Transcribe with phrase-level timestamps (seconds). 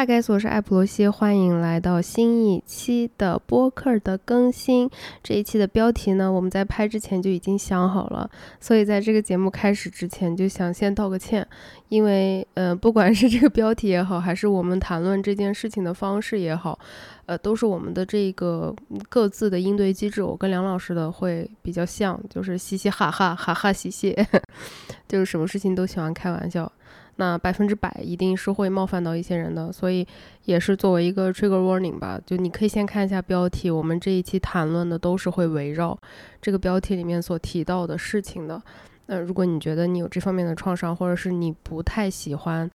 [0.00, 4.88] 嗨，盖斯，我是艾普罗西，欢迎来到新一期的播客的更新。
[5.22, 11.46] 这一期的标题呢，我们在拍之前就已经想好了，所以在这个节目开始之前，就想先道个歉，
[11.90, 16.78] 因为，呃，不管是这个标题也好，还是我们谈论这件事情的方式也好，
[17.26, 18.74] 呃，都是我们的这个
[19.10, 20.22] 各自的应对机制。
[20.22, 24.16] 我跟梁老师的会比较像，就是嘻嘻哈哈，哈哈嘻嘻，
[25.06, 26.72] 就是什么事情都喜欢开玩笑。
[27.20, 30.06] 那百分之百一定是会冒犯到一些人的，所以
[30.46, 32.18] 也是作为一个 trigger warning 吧。
[32.24, 35.94] 就你可以先看一下标题，我们这一期谈论的都是会围绕
[36.40, 38.62] 这个标题里面所提到的事情的。
[39.04, 42.70] 那如果你觉得你有这方面的创伤，或者是你不太喜欢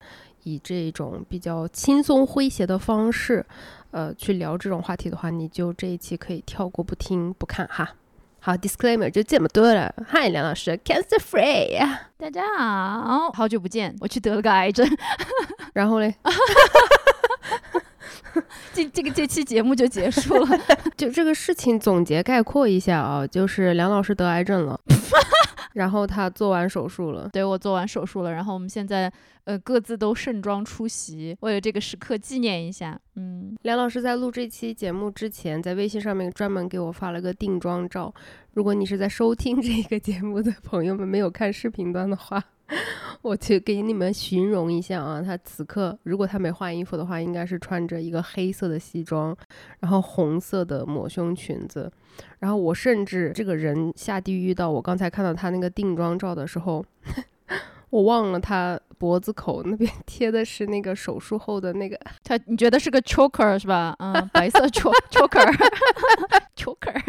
[0.45, 3.45] 以这种比较轻松诙谐的方式，
[3.91, 7.95] 呃，去聊这种话题的话，你就这一期可以跳过不听不看哈。
[8.42, 9.94] 好，disclaimer 就这么多了。
[10.08, 11.78] 嗨，梁老师，cancer free
[12.16, 14.88] 大家好，好久不见，我去得了个癌症，
[15.74, 16.14] 然后嘞，
[18.73, 20.59] 这这个这期节目就结束了。
[20.97, 24.78] 就这个事情总结概括一下啊，就是梁老师得癌症了。
[25.75, 28.33] 然后他做完手术了，对我做完手术了。
[28.33, 29.11] 然后我们现在
[29.45, 32.98] 呃各自都盛装出席，为了这个时刻纪念一下。
[33.14, 38.12] 嗯，梁老师在录这期节目之前，在微信上面专门给我发了个定妆照。
[38.55, 42.42] 如果你是在收听这个节目的朋友们没有看视频端的话。
[43.22, 49.36] 我去给你们形容一下啊，他此刻如果他没换衣服的话，应该是穿着一个黑色的西装，
[49.80, 51.91] 然后红色的抹胸裙子，
[52.38, 56.84] 然后我甚至这个人下地狱到我刚才看到他那个定妆照的时候，
[57.91, 63.97] 我忘了他脖子口那边 贴的是那个手术后的那个， 他你觉得是个 choker 是吧？
[63.98, 67.03] 嗯，白色 choker，choker。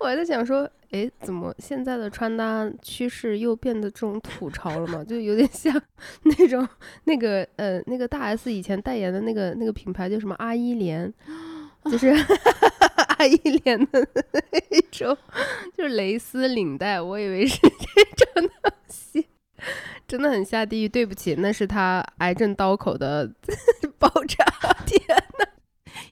[0.00, 5.04] 我还在想说，哎，怎么现在的穿搭趋势又变得这种土潮了嘛？
[5.04, 5.70] 就有点像
[6.22, 6.66] 那种
[7.04, 11.12] 那个呃那个大 S 以前代言的那个那个品牌叫什么阿依莲，
[11.84, 12.08] 就是
[13.18, 15.14] 阿依莲的那种，
[15.76, 19.26] 就是蕾丝领带，我以为是这种东西，
[20.06, 20.88] 真的很下地狱。
[20.88, 23.30] 对不起，那是他癌症刀口的
[23.98, 24.44] 爆炸。
[24.86, 25.00] 天
[25.38, 25.46] 呐，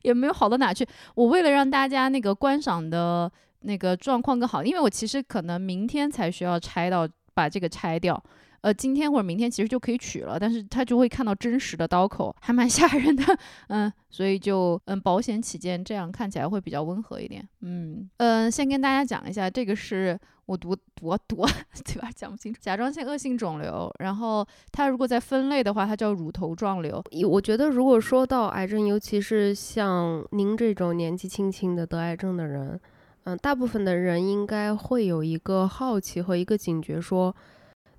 [0.03, 0.87] 也没有好到哪去。
[1.15, 3.31] 我为了让大家那个观赏的。
[3.67, 8.23] 那个状况更好，因为我其实可能明天才需要拆到把这个拆掉，
[8.65, 13.23] 呃，今天或者明天其实就可以取了，但是他就会看到真实的刀口，还蛮 吓人的，
[13.69, 21.45] 嗯，所以就嗯保险起见，这样看起来会比较温和一点，嗯嗯，先跟大家讲一下，这个是我读读读
[21.85, 22.09] 对吧？
[22.17, 27.05] 讲不清楚，甲状腺恶性肿瘤，然后它如果在分类的话，它叫乳头状瘤。
[27.29, 32.81] 我觉得如果说到癌症，尤其是像您这种年纪轻轻的得癌症的人。
[33.27, 37.35] 嗯，大部分的人应该会有一个好奇和一个警觉，说，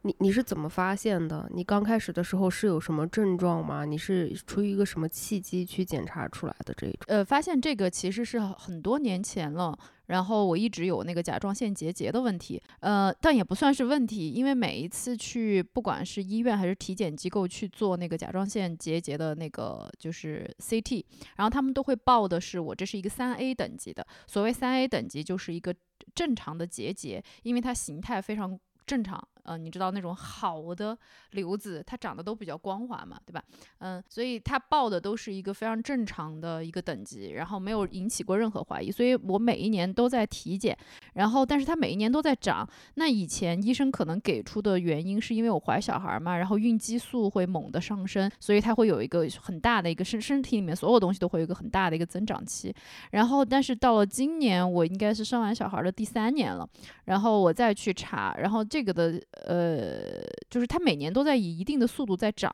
[0.05, 1.49] 你你是怎么发现的？
[1.51, 3.85] 你刚开始的时候是有什么症状吗？
[3.85, 6.99] 你是出于一个什么契机去检查出来的这一种？
[7.07, 9.77] 呃，发现这个其实是很多年前了。
[10.05, 21.03] 然后我一直有那个甲状腺结节的问题，呃，但也不算是问题，因为每一次去不管是医院还是体检机构去做那个甲状腺结节的那个就是 CT，
[21.37, 25.73] 然后他们都会报的是我这是一个三 A 等级的，所谓三 A 等级就是一个
[26.13, 29.27] 正常的结节，因为它形态非常正常。
[29.45, 30.97] 嗯，你知道那种好的
[31.31, 33.43] 瘤子，它长得都比较光滑嘛，对吧？
[33.79, 38.91] 嗯，所以它报的都是一个非常正常的一个等级，然后没有引起过任何怀疑。
[38.91, 40.77] 所以我每一年都在体检，
[41.15, 42.65] 然后但是它每一年都在长。
[42.93, 52.71] 那以前医生可能给出的原因是因为我怀小孩嘛，然后孕激素会猛的上升，所以它会有一个很大的一个身身体里面所有东西都会有一个很大的一个增长期。
[53.11, 56.69] 然后但是到了今年，我应该是生完小孩的第三年了，
[57.05, 59.19] 然后我再去查，然后这个的。
[59.45, 62.51] 呃，就是它每年都在以一定的速度在涨，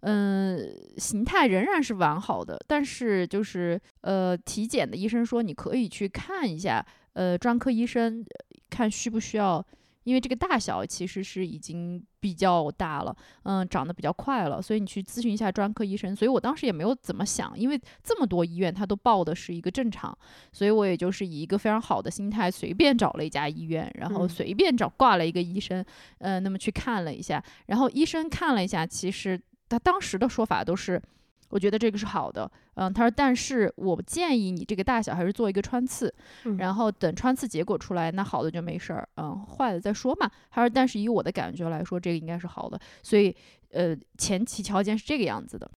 [0.00, 0.58] 嗯，
[0.98, 6.84] 形态仍然是完好的，但是就是呃，体检的医生说你可以去看一下，
[7.18, 8.24] 呃，专科医生
[8.70, 9.64] 看需不需要。
[10.04, 16.16] 因为这个大小其实是已经比较大了，嗯，长得比较快了，所以你去咨询一下专科医生。
[16.16, 20.16] 所以我当时也没有怎么想，因为这么多医院他都报的是一个正常，
[20.50, 25.84] 所以我也就是以一个非常好的心态，随便找了一家医院，然后随便找挂了一个医生，
[26.20, 29.38] 呃，那么去看了一下，然后医生看了一下，其实
[29.68, 31.02] 他当时的说法都是。
[31.50, 36.12] 我觉得这个是好的，嗯，他说，但是我建议你这个大小还是做一个穿刺，
[36.58, 40.30] 然后等穿刺结果出来，那好的就没事儿，嗯，坏了再说嘛。
[40.50, 43.34] 他说，但是以我的感觉来说，这个应该是好的，所以，
[43.70, 45.70] 呃，前期条件是这个样子的。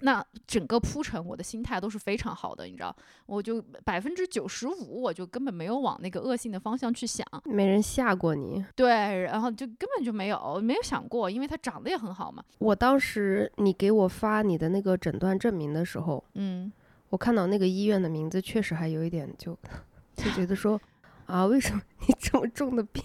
[0.00, 2.94] 那整个铺陈，我的心态都是非常好的，你知道，
[3.24, 8.64] 我就百分之九十五，我就根本没有往那个恶性的方向去想，没人吓过你。
[8.74, 8.90] 对，
[9.22, 12.44] 然后就根本就没有没有想过，因为他长得也很好嘛。
[12.58, 16.70] 我当时你给我发你的那个诊断证明的时候，嗯，
[17.08, 19.56] 我看到那个医院的名字，确实还有一点就
[20.16, 20.78] 就觉得说，
[21.24, 23.02] 啊，为什么你这么重的病？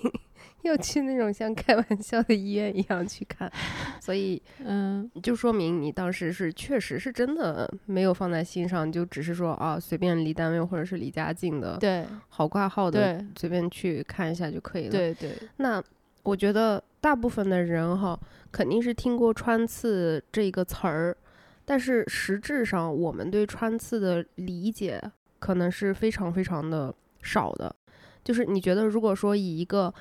[0.63, 3.51] 要去那种像开玩笑的医院一样去看，
[3.99, 14.91] 所以 嗯，就说明你当时是确实是真的没有放在心上，就只是说啊，随便离单位或者是离家近的，对，好挂号的，对，随便去看一下就可以了。
[14.91, 15.31] 对对。
[15.57, 15.83] 那
[16.23, 18.19] 我觉得大部分的人哈，
[18.51, 21.17] 肯定是听过穿刺这个词儿，
[21.65, 25.01] 但是实质上我们对穿刺的理解
[25.39, 26.93] 可能是非常非常的
[27.23, 27.75] 少的。
[28.23, 29.91] 就是你觉得，如果说以一个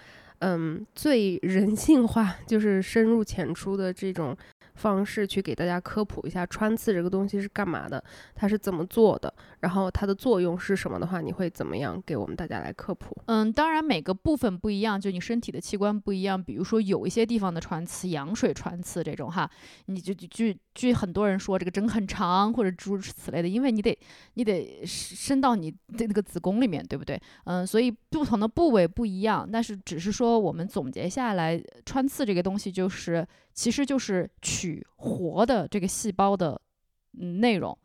[0.41, 4.37] 嗯，最人性化就是深入浅出的这种
[4.75, 8.03] 方式去给大家科普一下穿刺这个东西是干嘛的，
[8.35, 13.17] 它是怎么做的，然后它的作用是什么的话，你会怎么样给我们大家来科普？
[13.27, 19.51] 嗯，当然每个部分不一样，就你身体的器官不一样，比如说有一些地方的穿刺，羊水穿刺这种哈，
[19.87, 23.97] 你就就据据很多人说这个针很长或者诸如此类的，因为你得
[24.35, 27.21] 你得伸到你的那个子宫里面，对不对？
[27.45, 36.61] 嗯，所以不同的部位不一样，但是只是说我们总结下来，穿刺这个东西就是其实就是取活的这个细胞的
[37.19, 37.77] 嗯内容，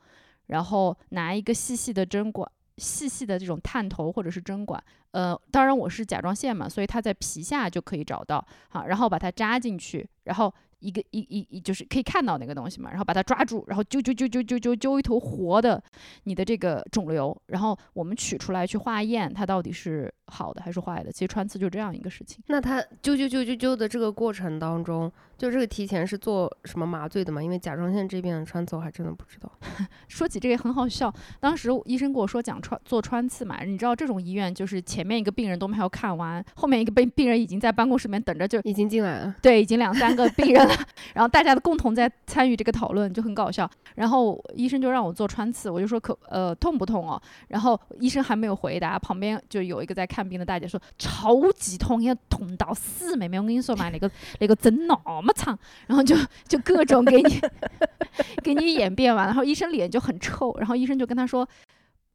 [0.47, 2.49] 然后拿一个细细的针管。
[2.77, 10.53] 细细的这种探头或者是针管，呃，当然我是甲状腺嘛，所以它在皮下就可以找到，好，然后把它扎进去，然后。
[10.79, 15.81] 一个一一一就是可以看到那个东西嘛，然后把它抓住，然后揪揪揪揪揪揪揪一头活的
[16.25, 21.11] 你的这个肿瘤，然后我们取出来去化验，它到底是好的还是坏的。
[21.11, 22.43] 其实穿刺就这样一个事情。
[22.47, 27.41] 那他揪揪揪揪揪的这个过程当中，就这个提前是做什么麻醉的吗？
[27.41, 29.51] 因为甲状腺这边的穿刺我还真的不知道。
[30.07, 39.35] 说起这个很好笑，当时医生跟我说讲穿做穿刺嘛，你知道这种医院就是前面一个病人都没有看完，后面一个病病人已经在办公室里面等着，就已经进来了。
[39.41, 40.73] 对，已经两三个病人了。
[41.13, 43.69] 然后大家的共同在参与这个讨论，就很搞笑。
[43.95, 47.21] 然后医生就让我做穿刺，我就说可呃痛不痛哦？
[47.47, 54.09] 然后医生还没有回答，旁边就有一个在看看病的大姐说超级痛，要痛到死，妹妹，我跟你说嘛，那个
[54.39, 55.57] 那个针那么长，
[55.87, 56.15] 然后就
[56.47, 57.41] 就各种给你
[58.41, 61.47] 给你演变完，然后医生脸就很臭，然后医生就跟他说。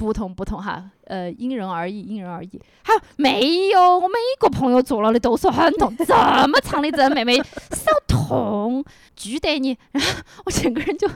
[0.00, 2.58] 不痛不痛哈，呃，因人而异，因人而异。
[2.82, 6.06] 还没有，我每个朋友做了的都说很痛，这
[6.48, 8.82] 么长的针，妹妹少痛，
[9.14, 9.76] 拒得你。
[9.92, 11.06] 然后我整个人就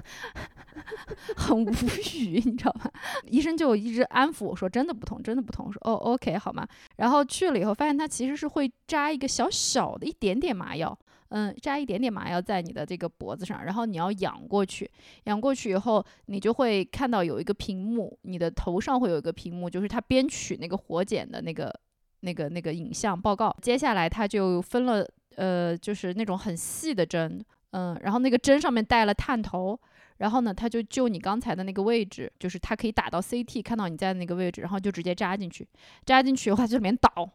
[1.36, 2.90] 很无语， 你知道吗？
[3.26, 5.72] 医生就一直安抚我说，真的不痛，真的不痛。
[5.72, 6.66] 说哦，OK，好吗？
[6.96, 10.96] 然后去了以后，发现他其实是会扎一个小小的一点点麻药。
[11.30, 14.88] 嗯，扎一点点麻药在你的这个脖子上，然后你要仰过去，
[15.24, 21.74] 仰过去以后，你就会看到有一个屏幕，你的头上会有一个屏幕，就是他编取那个活检的那个、
[22.20, 23.52] 那个、那个影像报告。
[23.60, 25.04] 接下来他就分了，
[25.34, 29.76] 呃，就是那种很细的针，嗯，然后那个针上面带了探头，
[30.18, 35.66] 然后呢，他就就你刚才的那个位置，就是它可以打到 CT，看到你在那个位置，然后就直接扎进去，
[36.04, 37.30] 扎进去的话就里面导。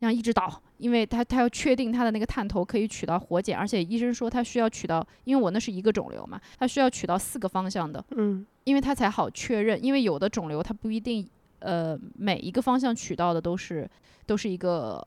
[0.00, 11.24] 这样一直倒，因为他他要确定他的那个探头可以取到活检，而且医生说他需要取到，因为我那是一个肿瘤嘛，他需要取到四个方向的，嗯，因为他才好确认，因为有的肿瘤它不一定，
[11.60, 13.88] 呃，每一个方向取到的都是
[14.26, 15.00] 都是一个。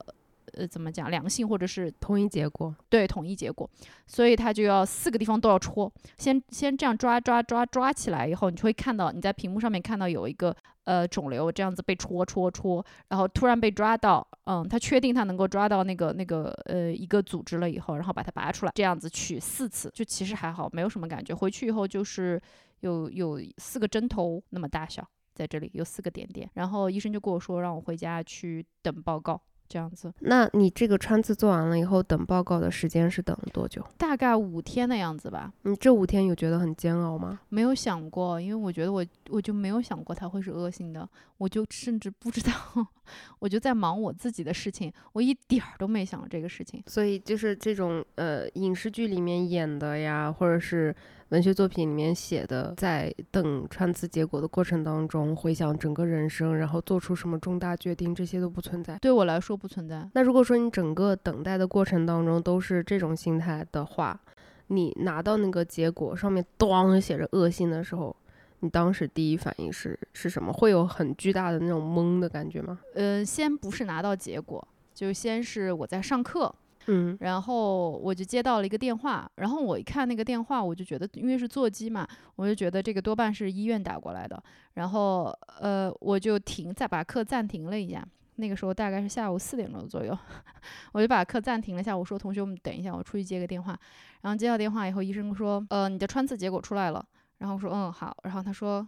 [0.56, 2.75] 呃，怎么讲良性或者是统一结果？
[2.90, 3.69] 对，统一结果，
[4.07, 21.35] 所以他就要四个地方都要戳，先先这样抓抓抓抓起来以后，你就会看到你在屏幕上面看到有一个呃肿瘤这样子被戳戳戳，然后突然被抓到，嗯，他确定他能够抓到那个那个呃一个组织了以后，然后把它拔出来，这样子取四次，就其实还好，没有什么感觉。
[21.35, 22.42] 回去以后就是
[22.80, 29.42] 有有四个针头那么大小在这里，有四个点点，然后医生就跟我说让我回家去等报告。
[29.68, 33.84] 这样子，那你这个穿刺做完了以后，等报告的时间是等了多久？
[33.98, 35.52] 大概五天的样子吧。
[35.64, 37.40] 你这五天有觉得很煎熬吗？
[37.50, 41.07] 没有想过，因为我觉得我我就没有想过它会是恶性的，
[41.38, 42.52] 我就甚至不知道，
[43.40, 46.84] 我就在忙我自己的事情，我一点儿都没想这个事情。
[46.88, 50.95] 所以就是这种呃影视剧里面演的呀，或者是。
[51.29, 58.95] 文学作品里面写的，在等穿刺结果的过程当中，回想整个人生，然后做出什么重大决定，这些都不存在。
[58.99, 60.07] 对我来说不存在。
[60.13, 64.19] 那如果说你整个等待的过程当中都是这种心态的话，
[64.67, 68.15] 你拿到那个结果上面咣写着恶性的时候，
[68.59, 70.53] 你当时第一反应是是什么？
[70.53, 72.79] 会有很巨大的那种懵的感觉吗？
[72.94, 76.53] 呃，先不是拿到结果，就先是我在上课。
[76.87, 84.42] 嗯然后我就接到了一个电话，然后我一看那个电话，我就觉得因为是座机嘛，我就觉得这个多半是医院打过来的，
[84.73, 85.25] 然后
[85.59, 88.06] 呃我就停再把课暂停了一下。
[88.37, 90.18] 那个时候大概是下午四点钟左右，
[90.92, 91.97] 我就把课暂停了一下。
[91.97, 93.80] 我说：“同学我们，等一下，我出去接个电话。”
[94.23, 97.01] 然后接到电话以后，医生说：“呃，你的穿刺结果出来了。”
[97.39, 98.85] 然后我说：“嗯，好。”然后他说：“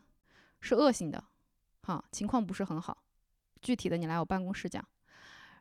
[0.60, 1.24] 是恶性的，
[1.84, 2.98] 好，情况不是很好，
[3.62, 4.84] 具体的你来我办公室讲。”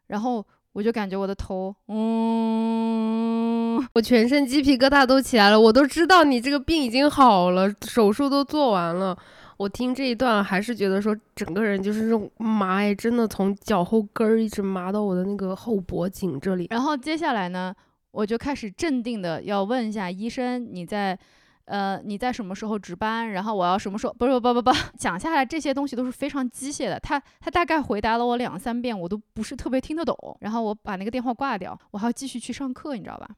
[0.09, 0.45] 然后
[0.77, 9.17] 我就感觉我的头，嗯，我全身鸡皮疙瘩都起来了，我都知道你这个病已经好了，手术都做完了。
[9.57, 16.67] 我听这一段还是觉得说，整个人就是这种麻哎，真的从脚后跟儿一直麻到我的那个后脖颈这里。
[16.69, 17.75] 然后接下来呢，
[18.11, 21.19] 我就开始镇定的要问一下医生，你在，
[21.67, 23.31] 呃，你在什么时候值班？
[23.33, 24.13] 然后我要什么时候？
[24.13, 26.99] 不是不不不，讲下来这些东西都是非常机械的。
[26.99, 30.17] 他他大概回答了我两三遍，我都不是特别听得懂。
[30.41, 33.29] 然后我把那个电话挂掉，我还要继续去上课，你知道吧？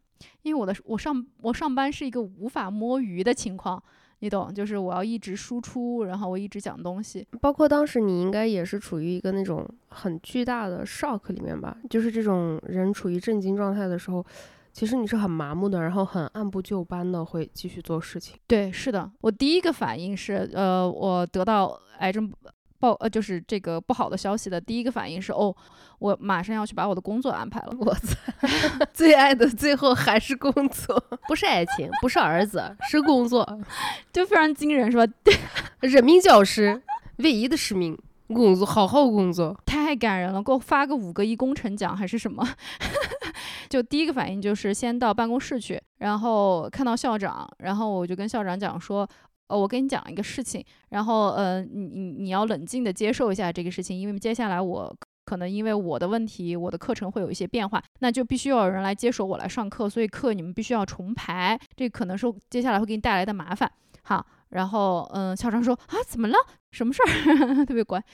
[0.42, 3.82] 因为我的我上我上班是一个无法摸鱼的情况。
[4.20, 7.24] 你懂，就是我要一直输出，然后我一直讲东西。
[7.40, 14.26] 包括当时你应该也是处于一个那种很巨大的 shock 里面吧，就是这种人处于震惊状态的时候，
[14.72, 18.36] 其实你是很麻木的，然后很按部就班的会继续做事情。
[18.46, 22.32] 对，是的，我第一个反应是，呃，我得到癌症。
[22.80, 25.52] 报呃，就是这个不好的消息的第一个反应是，哦，
[25.98, 27.74] 我马上要去把我的工作安排了。
[27.76, 28.16] 我操，
[28.94, 30.96] 最爱的最后还是工作，
[31.26, 33.44] 不是爱情，不是儿子，是工作，
[34.14, 35.12] 就非常惊人，是吧？
[35.80, 36.80] 人民教师
[37.16, 37.98] 唯一的使命，
[38.28, 42.48] 工作，好好工作，太感人了，给我发个五个亿工程奖还是什么？
[43.68, 49.08] 就第一个反应就是先到办公室去，然后看到校长，然后我就跟校长讲说。
[49.48, 54.94] 呃，我跟你讲一个事情，然后呃，你你你要冷静的接受一下这个事情，因为接下来我
[55.24, 63.72] 可能因为我的问题，我的课程会有一些变化，那就必须要有人来接手我来上课，所以课你们必须要重排，这可能是接下来会给你带来的麻烦。
[64.02, 66.36] 好，然后嗯，校长说啊，怎么了？
[66.70, 67.64] 什么事儿？
[67.64, 68.04] 特别乖。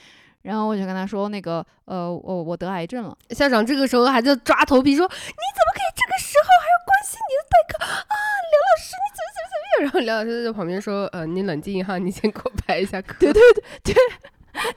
[0.45, 3.17] 然后我就跟他说那个呃，我我得癌症了。
[3.31, 8.13] 校长这个时候还在抓头皮说，你怎么可以这个时候还要关心你的代课啊，
[8.51, 9.81] 梁老师你怎么怎么怎么样？
[9.81, 13.15] 然后梁老师在旁边说，呃，你冷静一下，你先给我排一下课。
[13.19, 13.41] 对对
[13.83, 13.95] 对对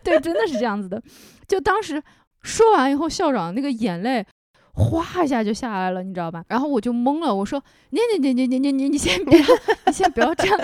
[0.02, 1.02] 对，真的是这样子的。
[1.46, 2.02] 就当时
[2.42, 4.24] 说完以后，校长那个眼泪
[4.72, 6.42] 哗一下就下来了，你知道吧？
[6.48, 9.38] 然后我就懵了，我说你你你你你你你你先别，
[9.84, 10.58] 你先不要这样。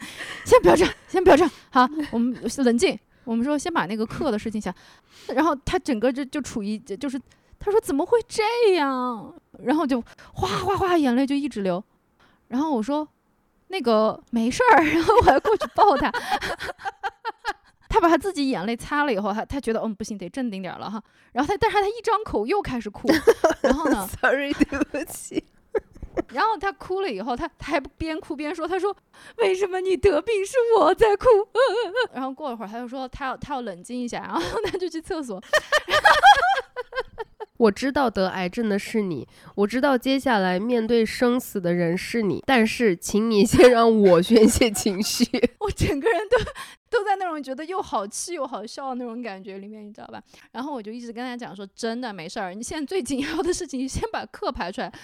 [0.44, 2.98] 先不要这样，先不要这样，好，我们冷静。
[3.24, 4.74] 我们说先把那个课的事情想，
[5.28, 7.20] 然后他整个就就处于就是
[7.58, 8.42] 他说怎么会这
[8.74, 10.00] 样，然后就
[10.32, 11.82] 哗哗哗眼泪就一直流。
[12.48, 13.06] 然后我说
[13.68, 16.10] 那个没事儿，然后我还过去抱他，
[17.88, 21.00] 他把他自己眼泪擦了以后，他他觉得嗯不行，得镇定点了哈。
[21.32, 23.06] 然后他但是他一张口又开始哭，
[23.60, 25.44] 然后呢， sorry 对不起。
[26.32, 28.94] 然后他哭了以后，他他还边哭边说：“他说
[29.38, 31.26] 为什么你得病是我在哭？”
[32.12, 35.40] 然后过了会儿，他就说他要他要冷静一下，然后他就去厕所。
[37.58, 45.26] 我知道得癌症的是你，我知道接下来面对生死的人是你，但是请你先让我宣泄情绪。
[45.58, 46.38] 我整个人都
[46.90, 50.22] 都在那种觉得又好气又好笑的那种感觉里面，你知道吧？
[50.50, 54.92] 然后我就一直跟他讲说：“真的没事儿，你现在最紧要的事情，你先把课排出来。”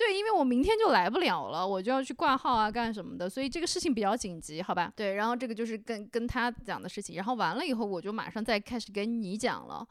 [0.00, 4.90] 对，因为我明天就来不了了，我就要去挂号啊，干什么的，所以这个事情比较紧急，好吧？
[4.96, 9.86] 对，然后这个就是跟跟他讲的事情，然后完了以后，我就马上再开始跟你讲了，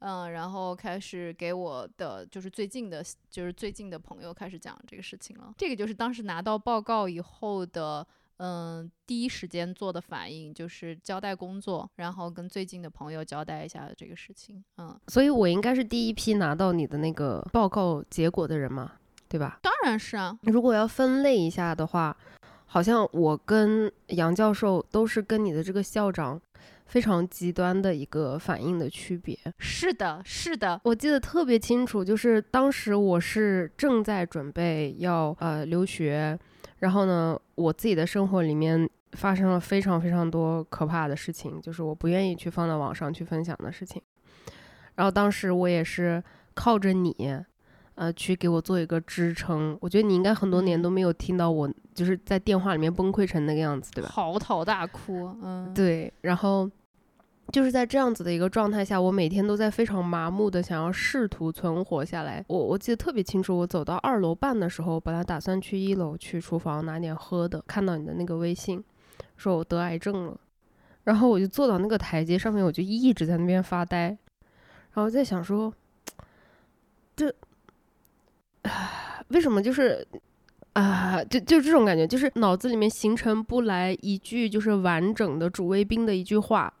[0.00, 5.54] 嗯，然后开始给我的就是最近的，就是最近的朋友开始讲这个事情了。
[5.56, 8.06] 这个就是当时拿到报告以后的，
[8.38, 14.98] 嗯，第一时间做的反应，就是交代工作，然后跟最近的朋友交代一下这个事情，嗯。
[15.08, 18.92] 所以我应该是第一批拿到你的那个报告结果的人嘛？
[19.28, 19.58] 对吧？
[19.62, 20.38] 当然是啊。
[20.42, 22.16] 如果要分类一下的话，
[22.66, 26.40] 好像我跟杨教授都是跟你的这个校长
[26.86, 29.38] 非常极端的一个反应的区别。
[29.58, 36.38] 是的，是的，我记得特别清楚，就是当时我是正在准备要呃留学，
[36.78, 44.00] 然后呢，我自己的生活里面发生了非常非常多可怕的事情，就是我不愿意去放到网上去分享的事情。
[44.94, 46.22] 然后当时我也是
[46.54, 47.14] 靠着你。
[48.00, 49.76] 呃，去给我做一个支撑。
[49.80, 54.08] 我觉得你应该很多年都没有听到我就是在电话里面崩溃成那个样子，对吧？
[54.08, 56.12] 嚎啕大哭，嗯，对。
[56.20, 56.70] 然后
[57.50, 62.44] 就是在这样子的一个状态下，我每天都在非常麻木的想要试图存活下来。
[62.48, 68.84] 我我记得特别清楚，我走到二楼半的时候，本来打算去一楼去厨房拿点喝的，看到你的那个微信，
[69.36, 70.38] 说我得癌症了。
[71.04, 74.08] 然后我就坐到那个台阶上面，我就一直在那边发呆。
[74.92, 75.72] 然后在想说，
[77.16, 77.34] 这，
[78.62, 80.06] 啊为什么就是
[80.74, 86.72] 啊，就就这种感觉，就是脑子里面形成不来一句就是完整的主谓宾的一句话，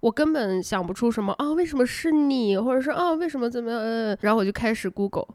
[0.00, 3.80] 我根本想不出什么啊，为什么是你，或者是啊，为什么怎么样？
[3.80, 5.28] 呃，然后我就开始 Google，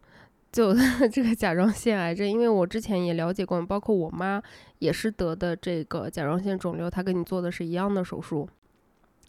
[0.52, 0.74] 就
[1.12, 4.42] 这个甲状腺癌症，因为我之前也了解过，包括我妈
[4.80, 8.48] 也是得的这个甲状腺肿瘤，她跟你做的是一样的手术。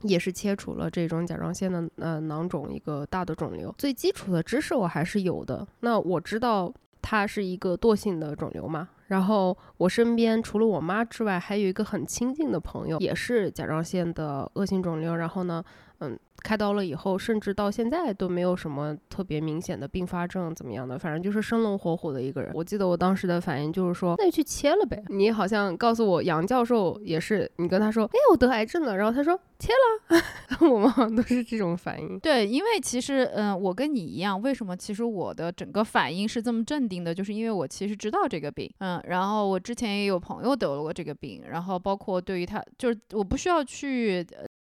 [0.04, 3.72] 也是切除了这种甲状腺的呃囊肿，一个大的肿瘤。
[3.78, 5.64] 最基础的知识我还是有的。
[5.78, 8.88] 那我知道它是一个惰性的肿瘤嘛。
[9.12, 15.14] 然后我身边除了我妈之外，还有一个很亲近的朋友，也是甲状腺的恶性肿瘤。
[15.14, 15.62] 然后呢，
[16.02, 16.18] 嗯。
[16.44, 20.98] 开刀了以后，甚至到现在都没有什么特别明显的并发症，怎么样的？
[20.98, 22.50] 反正就是生龙活虎的一个人。
[22.52, 25.00] 我记得我当时的反应就是说，那就去切了呗。
[25.06, 30.20] 你好像告诉我，杨教授也是，你跟他说，哎，我得癌症了，然后他说切了。
[30.68, 32.18] 我们好像都是这种反应。
[32.18, 34.76] 对，因为其实，嗯，我跟你一样，为什么？
[34.76, 44.26] 其实我的整个反应是这么镇定的，就是因为我其实知道这个病，嗯，然后我之前也有朋友得了过这个病，然后包括对于他，就是我不需要去。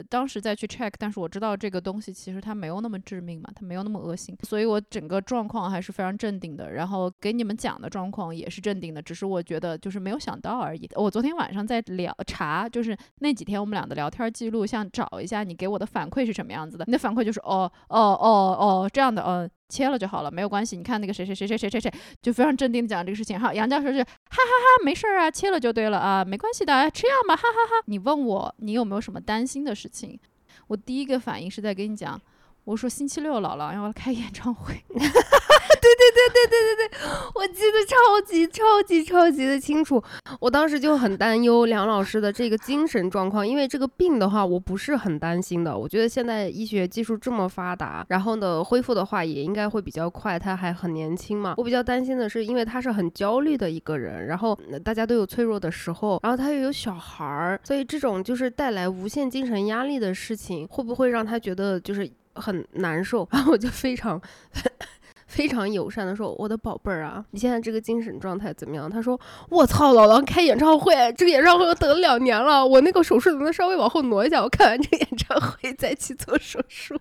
[0.09, 6.71] 当时再去 check，但是我知道这个东西其实它没有那么致命嘛，它没有那么恶心，所以我整个状况还是非常镇定的。
[6.71, 10.89] 然后给你们讲的状况也是镇定的，只是我觉得就是没有想到而已。
[10.95, 16.85] 我昨天晚上在聊查，就是那几天我们俩的聊天记录，想找一下你给我的反馈是什么样子的。
[16.87, 19.49] 你的反馈就是哦哦哦哦这样的，嗯。
[19.71, 20.75] 切了就好了，没有关系。
[20.75, 23.39] 你看那个谁谁谁谁谁谁谁，就非常镇定的讲这个事情。
[23.39, 27.83] 好，杨教授就哈哈哈，没事儿啊，切了就对了啊，没关系的，吃药嘛，哈哈哈。
[27.85, 30.19] 你问我你有没有什么担心的事情，
[30.67, 32.21] 我第一个反应是在跟你讲。
[32.63, 36.99] 我说星期六姥姥要开演唱会， 对对对对对对对，
[37.35, 40.01] 我记得超级超级超级的清楚。
[40.39, 45.75] 我当时就很担忧梁老师的这个精神状况，因为这个病的话，我不是很担心的。
[45.75, 50.37] 我觉得现在医学技术这么发达，然后呢，恢复的话也应该会比较快。
[50.37, 62.09] 他还很年轻嘛，我比较担心的是，因为他是很焦虑的一个人，然后大家都有脆弱的时候，然后他又有小孩儿，所以这种就是带来无限精神压力的事情，会不会让他觉得就是？
[62.35, 64.21] 很难受， 然后我就非常
[65.27, 69.19] 非常友善的说：“我的宝贝儿啊，你现在这个精神状态怎么样？”他说
[69.49, 74.41] ：“我操，老狼开演唱会，这个演唱会我等了两年了，我那个手术能不能稍微往后挪一下？
[74.43, 76.99] 我看完这个演唱会再去做手术。”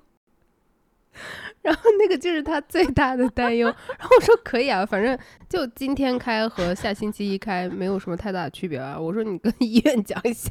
[1.63, 3.67] 然后那个就是他最大的担忧。
[3.67, 10.51] 然后我说：“可以啊，反正就今天开和下星期一开没有什么太大的区别啊。”我说：“你跟医院讲一下。”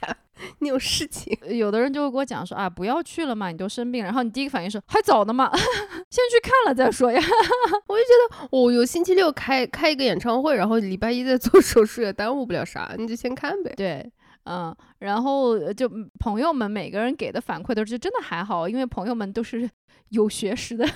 [0.59, 4.05] 你有事情，有的人就会跟我讲说啊，不要去了嘛，你都生病了。
[4.05, 5.51] 然后你第一个反应是还早呢嘛，
[6.09, 7.19] 先去看了再说呀。
[7.87, 13.73] 我就觉得，我有星期六开开一个演唱会，然后礼拜一再做手术也耽误不了啥，你就先看呗。
[13.75, 14.09] 对，
[14.49, 15.87] 嗯，然后就
[16.19, 19.69] 朋友们每个人给的反馈都是真的还好，因为朋友们都是
[20.09, 20.85] 有学识的。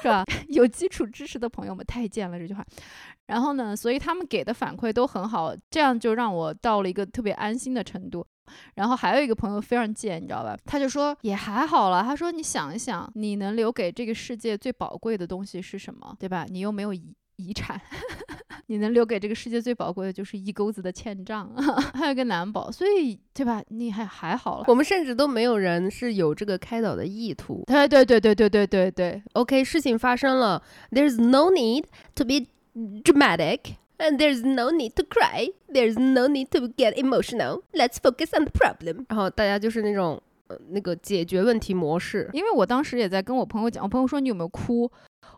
[0.00, 0.24] 是吧？
[0.48, 2.64] 有基础知识的朋友们太贱了这句话。
[3.26, 8.24] 然后呢，所以他们给的反馈都很好，这样就让我到了一个特别安心的程度。
[8.76, 10.56] 然后还有一个朋友非常贱，你知道吧？
[10.64, 12.04] 他就说也还好了。
[12.04, 16.14] 他说你想一想，你能留给这个世界最宝贵的东西是什么？
[16.16, 16.46] 对吧？
[16.48, 17.80] 你又没有遗遗产。
[18.70, 21.50] 你能留给这个世界最宝贵的就是一钩子的欠账，
[21.94, 23.62] 还有一个难保，所以对吧？
[23.68, 27.64] 你还还好了，我们甚至都没有人是有这个开导的意图。
[27.66, 32.46] 对对对对对对对对，OK，事情发生了，There's no need to be
[33.02, 37.62] dramatic，and there's no need to cry，there's no need to get emotional。
[37.72, 39.06] Let's focus on the problem。
[39.08, 42.28] 然后大家就是那种呃那个解决问题模式。
[42.34, 44.90] 因为我当时也在跟我朋友讲，我朋友说你有没有哭？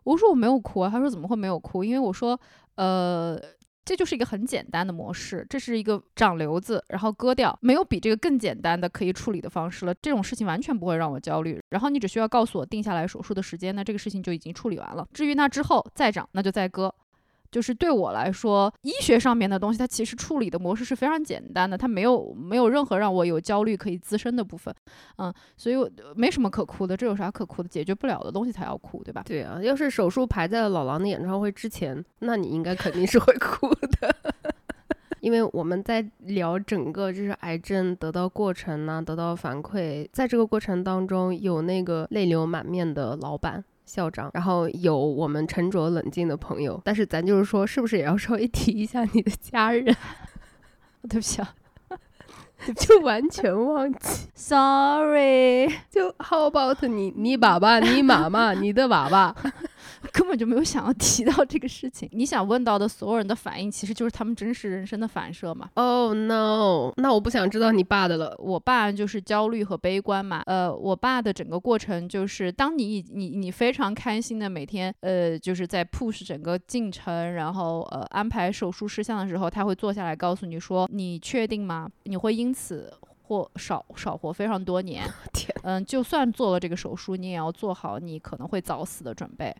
[0.05, 0.91] 我说我没有哭啊。
[0.91, 1.85] 他说怎么会没有哭？
[1.85, 2.39] 因为我说。
[2.77, 3.39] 呃，
[3.85, 9.93] 这就是一个很简单的模式，这是一个长瘤子，然后割掉，没有比这个更简单的可以处理的方式了。
[10.01, 11.61] 这种事情完全不会让我焦虑。
[11.69, 15.07] 然后你只需要告诉我定下来手术的时间，那这个事情就已经处理完了。
[15.13, 16.95] 至于那之后再长，那就再割。
[17.51, 24.75] 就是对我来说，医学上面的东西，它其实处理的模式是非常简单的，它没有没有任何让我有焦虑可以滋生的部分，
[25.19, 27.69] 嗯，所以我没什么可哭的，这有啥可哭的？
[27.69, 29.23] 解决不了的东西才要哭，对吧？
[29.27, 33.69] 对啊，要是手术排在了老狼的演唱会之前，那你应该肯定是会哭
[34.01, 34.15] 的，
[35.21, 43.65] 因为我们在聊整个就是癌症得到过程呢，得到反馈，在这个过程当中有那个泪流满面的老板。
[43.91, 49.85] 校长，然后有我们沉着冷静的朋友，但是咱就是说，是不是也要稍微提一下你的家人？
[51.09, 51.55] 对不起啊，
[52.77, 55.67] 就完全忘记，sorry。
[55.91, 59.35] 就 how about 你，你爸爸，你妈妈，你的爸爸，
[60.15, 62.09] 根本就没有想要提到这个事情。
[62.13, 65.71] 你想问到的所有人的反应，其实就是他们真实人生的反射嘛。
[65.75, 66.93] Oh no！
[66.97, 68.35] 那我不想知道你爸的了。
[68.39, 70.43] 我爸就是焦虑和悲观嘛。
[70.47, 81.89] 呃，我爸的整个过程就是，当你你你非常开心的每天，呃，就是在 push 整个进程，然后呃安排手术事项的时候，他会坐下来告诉你说：“你确定吗？
[82.05, 82.93] 你会因此。”
[83.31, 89.55] 或少少活非常多年， 天，嗯，就算做了这个手术，你也要做好你可能会早死的准备。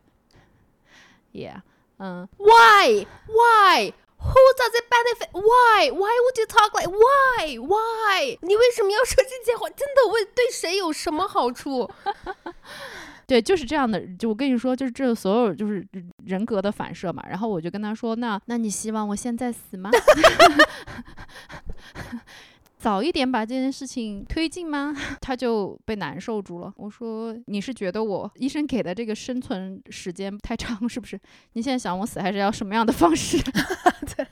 [1.33, 1.61] Yeah，
[1.97, 3.05] 嗯，Why?
[3.27, 3.93] Why?
[4.23, 5.29] Who does it benefit?
[5.33, 5.89] Why?
[5.89, 7.57] Why would you talk like Why?
[7.57, 8.37] Why?
[8.41, 9.67] 你为什么要说这些话？
[9.69, 11.89] 真的为对谁有什么好处？
[13.25, 14.05] 对，就是这样的。
[14.19, 15.83] 就我跟你说，就是这所有就是
[16.25, 17.23] 人格的反射嘛。
[17.29, 19.89] 然后我就跟他说：“那那你希望我现在死吗？”
[22.81, 24.91] 早一点把这件事情推进吗？
[25.21, 26.73] 他就被难受住了。
[26.77, 31.19] 我说你是觉得我医生给的这个生存时间太长是不是？
[31.53, 33.37] 你现在想我死还是要什么样的方式？
[34.17, 34.25] 对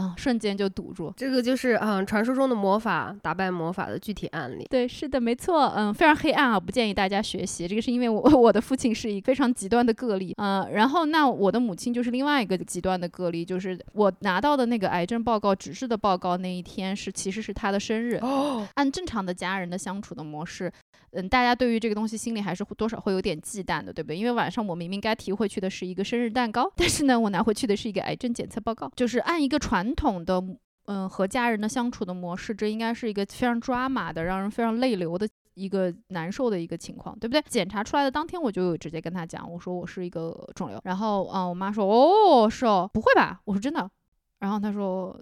[0.00, 4.64] 嗯，瞬间就堵住，这个就是嗯，传说中的魔法打败魔法的具体案例。
[4.70, 7.66] 对，是的，没错，嗯，非常黑暗啊，不建议大家学习。
[7.66, 18.16] 这个是因为我 我的父亲是一个非常极端的个例，嗯，然后那我的母亲就是另外一个极端的个例，就是我拿到的那个癌症报告纸质的报告那一天是其实是他的生日。
[18.22, 20.72] 哦，按正常的家人的相处的模式。
[21.12, 24.16] 嗯，大家对于这个东西心里还是多少会有点忌惮的，对不对？
[24.16, 28.92] 因为晚上我明明该提回去的是一个生日蛋糕，但是呢，我拿回去的是一个癌症检测报告。
[28.94, 30.42] 就是按一个传传统的，
[30.86, 37.42] 嗯，和家人的相处的模式，这应该是一个非常抓马的、让人非常泪流的一个难受的一个情况，对不对？
[37.48, 40.80] 检查出来的当天，我就直接跟他讲，我说我是一个肿瘤。
[40.84, 43.40] 然后，嗯，我妈说，哦，是哦，不会吧？
[43.44, 43.90] 我说真的。
[44.38, 45.18] 然后他说，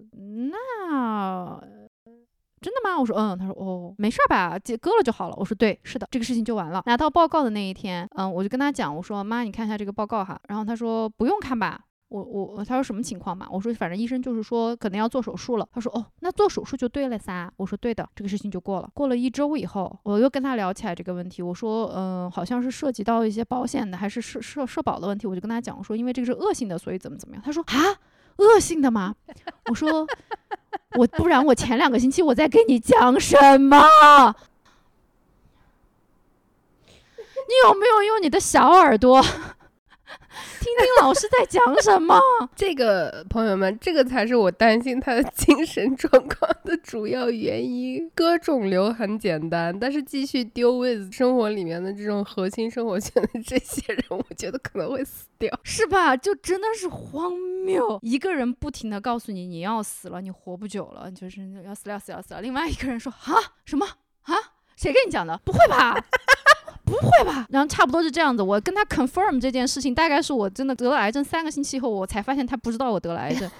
[0.50, 1.60] 那。
[2.58, 2.98] 真的吗？
[2.98, 5.36] 我说嗯，他说哦，没事儿吧，割割了就好了。
[5.36, 6.82] 我说对，是的，这个事情就完了。
[6.86, 10.40] 拿到报告的那一天，嗯，我就跟他讲，我说妈，你看一下这个报告哈。
[10.48, 13.46] 然后他说不用看吧，我我他说什么情况嘛？
[13.50, 15.68] 我说反正医生就是说可能要做手术了。
[15.72, 17.52] 他说哦，那做手术就对了噻。
[17.56, 18.88] 我说对的，这个事情就过了。
[18.94, 27.42] 过了一周以后，我又跟他聊起来这个问题，我说嗯，好像是涉及到一些保险的还是社社社保的问题，我就跟他讲，我说因为这个是恶性的，所以怎么怎么样。
[27.44, 27.74] 他说啊，
[28.36, 29.14] 恶性的吗？
[29.68, 30.06] 我说。
[30.96, 33.76] 我不然我前两个星期我在跟你讲什么？
[37.48, 39.22] 你有没有用你的小耳朵？
[40.60, 42.18] 听听老师在讲什么？
[42.54, 48.08] 这个朋友们，这个才是我担心他的精神状况的主要原因。
[48.14, 56.16] 割肿瘤很简单，但是继续丢 with 生活里面的这种核心生活圈的这些人，我觉得可能会死掉， 是吧？
[56.16, 57.32] 就真的是荒
[57.64, 57.98] 谬。
[58.02, 62.40] 一个人不停的告诉你你要死了，你活不久了，就是要死要死要死了。
[62.40, 63.86] 另外一个人说啊什么
[64.22, 64.34] 啊？
[64.76, 65.40] 谁跟你讲的？
[65.44, 65.96] 不会吧？
[66.86, 67.46] 不会吧？
[67.50, 68.42] 然后差不多是这样子。
[68.42, 73.50] 我跟他 confirm 这件事情，大概是我真的得了癌症三个星期后，我才发现他不知道我得了癌症。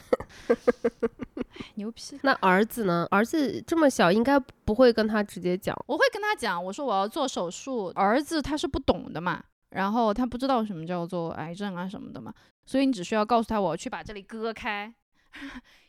[1.75, 2.19] 牛批！
[2.23, 3.07] 那儿子呢？
[3.11, 5.77] 儿子这么小，应该不会跟他直接讲。
[5.87, 7.93] 我会跟他讲，我说我要做手术。
[7.95, 12.33] 儿子他是不懂的嘛，然后他不知道什么叫做癌症啊什么的嘛，
[12.65, 14.93] 所以你只需要告诉他，我要去把这里割开。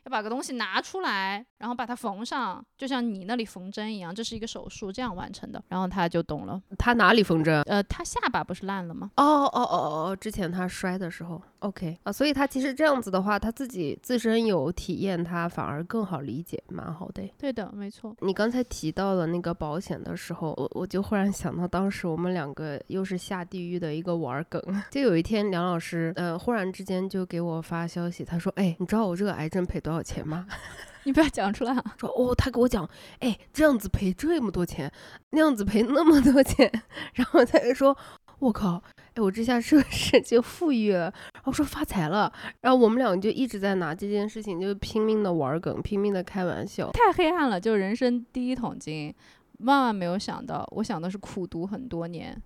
[0.04, 5.62] 要把个东西拿出来，然后把它缝上，就像你那里缝针一样，这是一个手术，这样完成的。
[5.68, 6.62] 然后他就懂了。
[6.78, 7.62] 他哪里缝针？
[7.64, 9.12] 呃，他下巴不是烂了吗？
[9.18, 11.42] 哦哦哦哦哦，之前他摔的时候。
[11.60, 17.24] OK 啊，所以他其实这样子的话，他自己自身有体验，他反而更好理解，蛮好的。
[17.38, 18.16] 对的，没错。
[18.20, 24.62] 你刚才提到了那个保险的时候，我我就忽然想到，当时我们两个又是下地狱的一个玩梗。
[24.92, 30.46] 就有一天，梁老师呃忽然之间就给我发消息，他说：“哎，你知道我这个癌症赔多少钱吗？”
[31.06, 31.96] 你不要讲出来啊。
[31.98, 32.88] 说哦，他给我讲，
[33.20, 34.92] 哎，这样子赔这么多钱，
[35.32, 36.72] 那样子赔那么多钱，
[37.16, 37.98] 然后他就说。
[38.40, 38.82] 我靠！
[39.16, 41.12] 哎，我这下是不是 就富裕了？
[41.34, 46.92] 然后说发财了，然后我们两个就一直在拿这件事情就拼命的玩梗，拼命的开玩笑。
[46.92, 49.14] 太黑暗了，就人生第一桶金，
[49.60, 52.40] 万万没有想到，我想的是苦读很多年，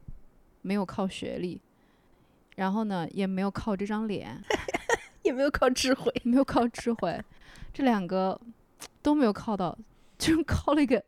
[0.61, 1.59] 没有靠学历，
[2.55, 4.41] 然后呢，也没有靠这张脸，
[5.23, 7.21] 也没有靠智慧，没有靠智慧，
[7.73, 8.39] 这两个
[9.01, 9.77] 都没有靠到，
[10.17, 11.03] 就 靠了一个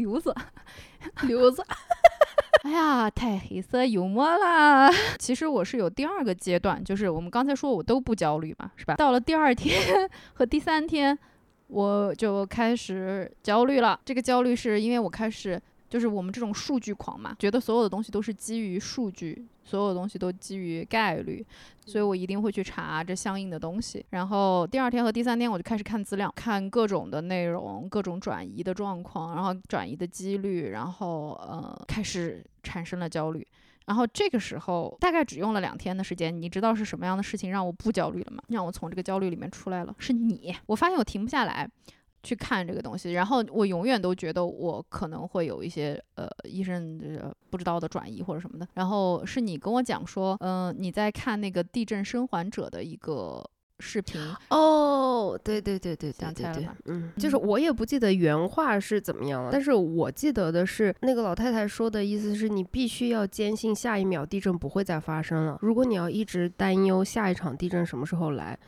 [0.00, 0.34] 瘤子，
[1.28, 1.62] 瘤子。
[2.64, 4.90] 哎呀，太黑色幽默了。
[5.18, 8.94] 其实我是有第二个阶段，就是我们刚才说我都不焦虑嘛，是吧？
[8.96, 11.18] 到了第二天和第三天，
[11.68, 13.98] 我就开始焦虑了。
[14.04, 15.60] 这个焦虑是因为我开始。
[15.90, 21.44] 就是我们这种数据狂嘛，觉得所有的东西都是基于数据，所有的东西都基于概率，
[21.84, 24.02] 所以我一定会去查这相应的东西。
[24.10, 33.44] 然后第二天和第三天我就开始看资料，看各种的内容，各种转移的状况，然后转移的几率，然后呃开始产生了焦虑。
[33.86, 38.40] 然后这个时候大概只用了两天的时间，你知道是什么样的事情让我不焦虑了吗？
[38.46, 40.54] 让我从这个焦虑里面出来了，是你。
[40.66, 41.68] 我发现我停不下来。
[42.22, 47.00] 去看这个东西，然后我永远都觉得我可能会有一些呃医生
[47.48, 48.68] 不知道的转移或者什么的。
[48.74, 53.42] 然后是你跟我讲说，嗯，你在看那个地震生还者的一个
[53.78, 65.58] 视频哦，对对对对对对对，嗯，就是我也不记得原话是怎么样了，但是我记得的是那个老太太说的意思是你必须要坚信下一秒地震不会再发生了。
[65.62, 68.58] 如果你要一直担忧下一场地震什么时候来。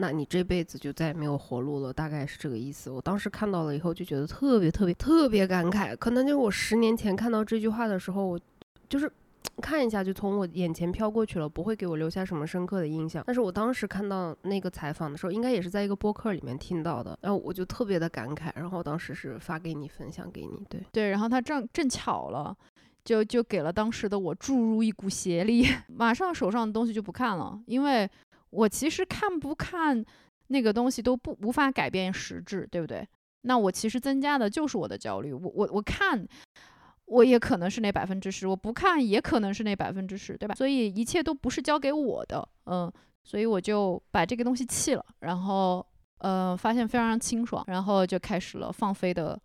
[0.00, 2.88] 那你这辈子就再也没有活路了，大概是这个意思。
[2.88, 8.40] 我当时看到了以后就觉得特别特别特别感慨，可能就是我十年前看到这句话的时候，我
[8.88, 9.10] 就是
[9.60, 13.24] 看一下就从我眼前飘过去了，不会给我留下什么深刻的印象。
[13.26, 22.56] 但是我当时看到那个采访的时候，应该也是在一个播客里面听到的，然后我就特别的感慨，然后当时是发给你分享给你，对对，然后他正正巧了，
[23.04, 28.08] 就就给了当时的我注入一股邪力， 马上手上的东西就不看了，因为。
[28.50, 30.04] 我其实看不看
[30.48, 33.06] 那个东西都不无法改变实质，对不对？
[33.42, 35.32] 那我其实增加的就是我的焦虑。
[35.32, 36.26] 我我我看，
[37.04, 40.54] 我也可能是那百分之十；我不看，也可能是那百分之十，对吧？
[40.54, 42.92] 所以一切都不是交给我的，嗯，
[43.24, 45.86] 所以我就把这个东西弃了，然后
[46.18, 49.40] 呃，发现非常清爽，然后就开始了放飞的。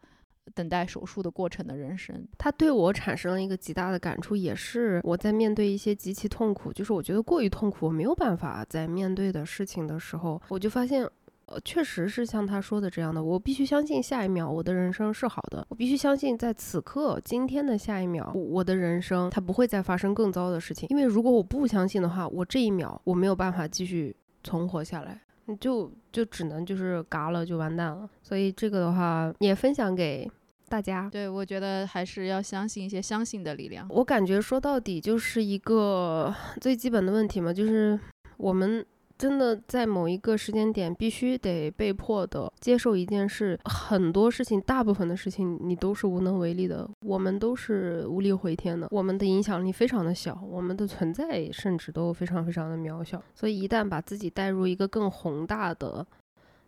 [0.53, 11.03] 等待手术的过程的人生，它对我产生了一个极大的感触，也是我在面对一些极其痛苦，就是我觉得过于痛苦，我没有办法在面对的事情的时候，我就发现，
[11.45, 25.21] 呃，确实是像他说的这样的，我必须相信下一秒我的人生是好的，我必须相信在此刻今天的下一秒，我的人生它不会再发生更糟的事情，因为如果我不相信的话，我这一秒我没有办法继续存活下来。
[25.45, 30.29] 你就就只能就是嘎了就完蛋了，所以这个的话也分享给
[30.69, 31.09] 大家。
[31.09, 33.85] 对，我觉得还是要相信一些相信的力量。
[33.89, 37.99] 我感觉说到底就是一个 最基本的问题嘛，就是
[38.37, 38.85] 我们。
[39.23, 53.23] 真的在某一个时间点，必须得被迫的接受一件事，很多事情，大部分的事情你都是无能为力的，我们都是无力回天的，我们的影响力非常的小，我们的存在甚至都非常非常的渺小。
[53.33, 56.05] 所以一旦把自己带入一个更宏大的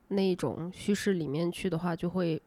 [0.08, 2.42] 那种叙事里面去的话，就会，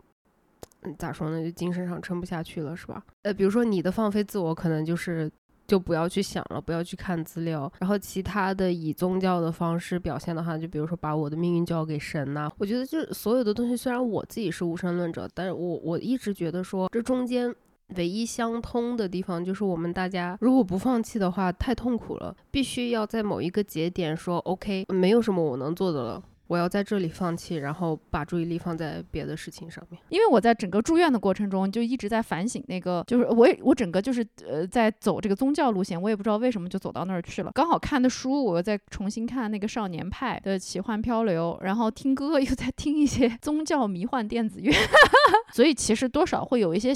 [0.85, 1.45] 嗯，咋说呢？
[1.45, 3.05] 就精神上撑不下去了，是吧？
[3.25, 5.31] 呃，比如说你的放飞自我，可能就是。
[5.69, 12.51] 就不要去想了，不要去看资料，然后其他的以宗教的方式表现的话，就比如说把我的命运交给神呐。
[12.57, 17.55] 我觉得就所有的东西，虽然我自己是无神论者，但是我我一直觉得说这中间
[17.97, 26.23] 唯一相通的地方就是我们大家如果不放弃的话，太痛苦了，必须要在某一个节点说 OK，没有什么我能做的了。
[26.49, 30.01] 我要在这里放弃，然后把注意力放在别的事情上面。
[30.09, 37.53] 因为我在整个住院的过程中，就一直在反省那个，就是我也我整个就是呃在走这个宗教路线，我也不知道为什么就走到那儿去了。
[37.55, 44.73] 刚好看的书，我又在重新看那个《少年派的奇幻漂流》，然后听歌又在听一些 宗教迷幻电子乐，
[45.55, 46.93] 所以其实多少会有一些。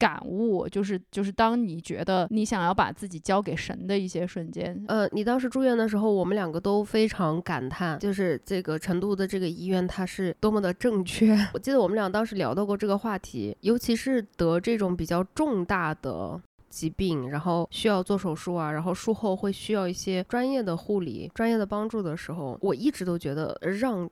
[0.00, 11.36] 感悟就是就是当你觉得你想要把自己交给神的一些瞬间，呃，你当时住院的时候，我们两个都非常感叹，就是这个成都的这个医院它是多么的正确。
[11.52, 24.10] 我记得我们俩当时聊到过这个话题，尤其是得这种比较重大的疾病，然后需要做手术啊，然后术后会需要一些专业的护理、专业的帮助的时候，我一直都觉得让。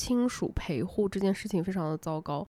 [0.00, 2.46] 亲属陪护这件事情非常的糟糕，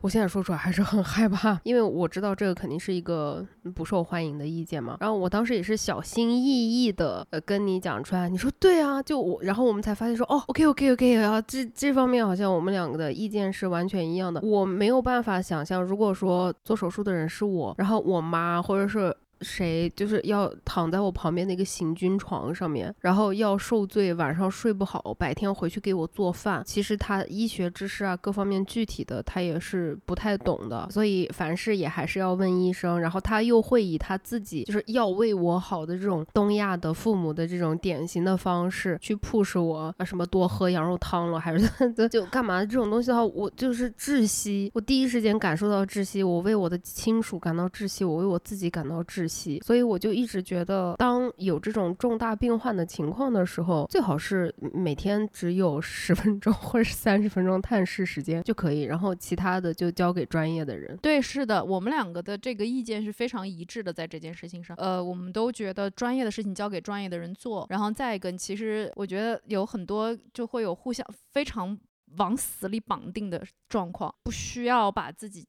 [0.00, 3.44] 我现在说出来还是很害怕，因为我知道这个肯定是一个
[3.74, 4.96] 不受欢迎的意见嘛。
[5.00, 6.44] 然后我当时也是小心翼
[6.84, 14.40] 翼的呃跟你讲出来，你说对啊，就我，然后我们才发现说哦，OK OK OK 啊，这这方面好像我们两个的意见是完全一样的。
[14.42, 19.12] 我没有办法想象，如果说做手术的人是我，然后我妈或者是。
[19.40, 26.62] 谁就是要躺在我旁边那个行军床上面，然后要受罪，晚上睡不好，白天回去给我做饭。
[26.64, 32.98] 其实他医学知识啊，各方面具体的他也是不太懂的，所以凡事也还是要问医生。
[32.98, 41.68] 然后他又会以他自己就是要为我好的这种东亚的父母的这种典型的方式去 push 我啊，什么多喝羊肉汤了，还是
[42.08, 44.70] 就干嘛这种东西的话，我就是窒息。
[44.72, 49.25] 我第一时间感受到窒息，我为我的亲属感到窒息，我为我自己感到窒。
[49.62, 60.96] 所以我就一直觉得，当有这种重大病患的情况的时候，最好是每天只有十分钟或者三十分钟探视时间就可以，然后其他的就交给专业的人。
[60.98, 67.66] 对，是的，我们两个的这个意见是非常一致的，在这件事情上，呃，我们都觉得专业的事情交给专业的人做。
[67.68, 71.78] 然后再一个，其实我觉得有很多就会有互相非常
[72.18, 75.46] 往死里绑定的状况，不需要把自己。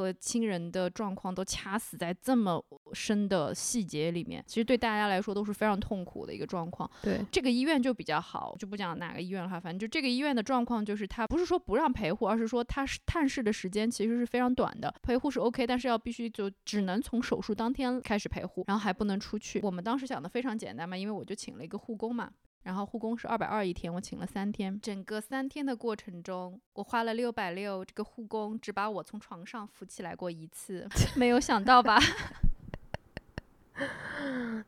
[0.00, 6.90] 和亲人的状况都掐死在这么深的细节里面，其实对大家来说都是非常痛苦的一个状况。
[7.02, 19.60] 对，这个医院就比较好，就不讲哪个医院了哈，反正就这个医院的状况就是，他不是说不让陪护，而是说他是探视的时间其实是非常短的，陪护是 OK，但是要必须就只能从手术当天开始陪护，然后还不能出去。
[19.62, 22.30] 我们当时想的非常简单嘛，因为我就请了一个护工嘛。
[22.62, 24.78] 然后护工是二百二一天，我请了三天。
[24.80, 31.98] 整个三天的过程中，我花了六百六，这个护工只把我从床上扶起来过一次， 没有想到吧？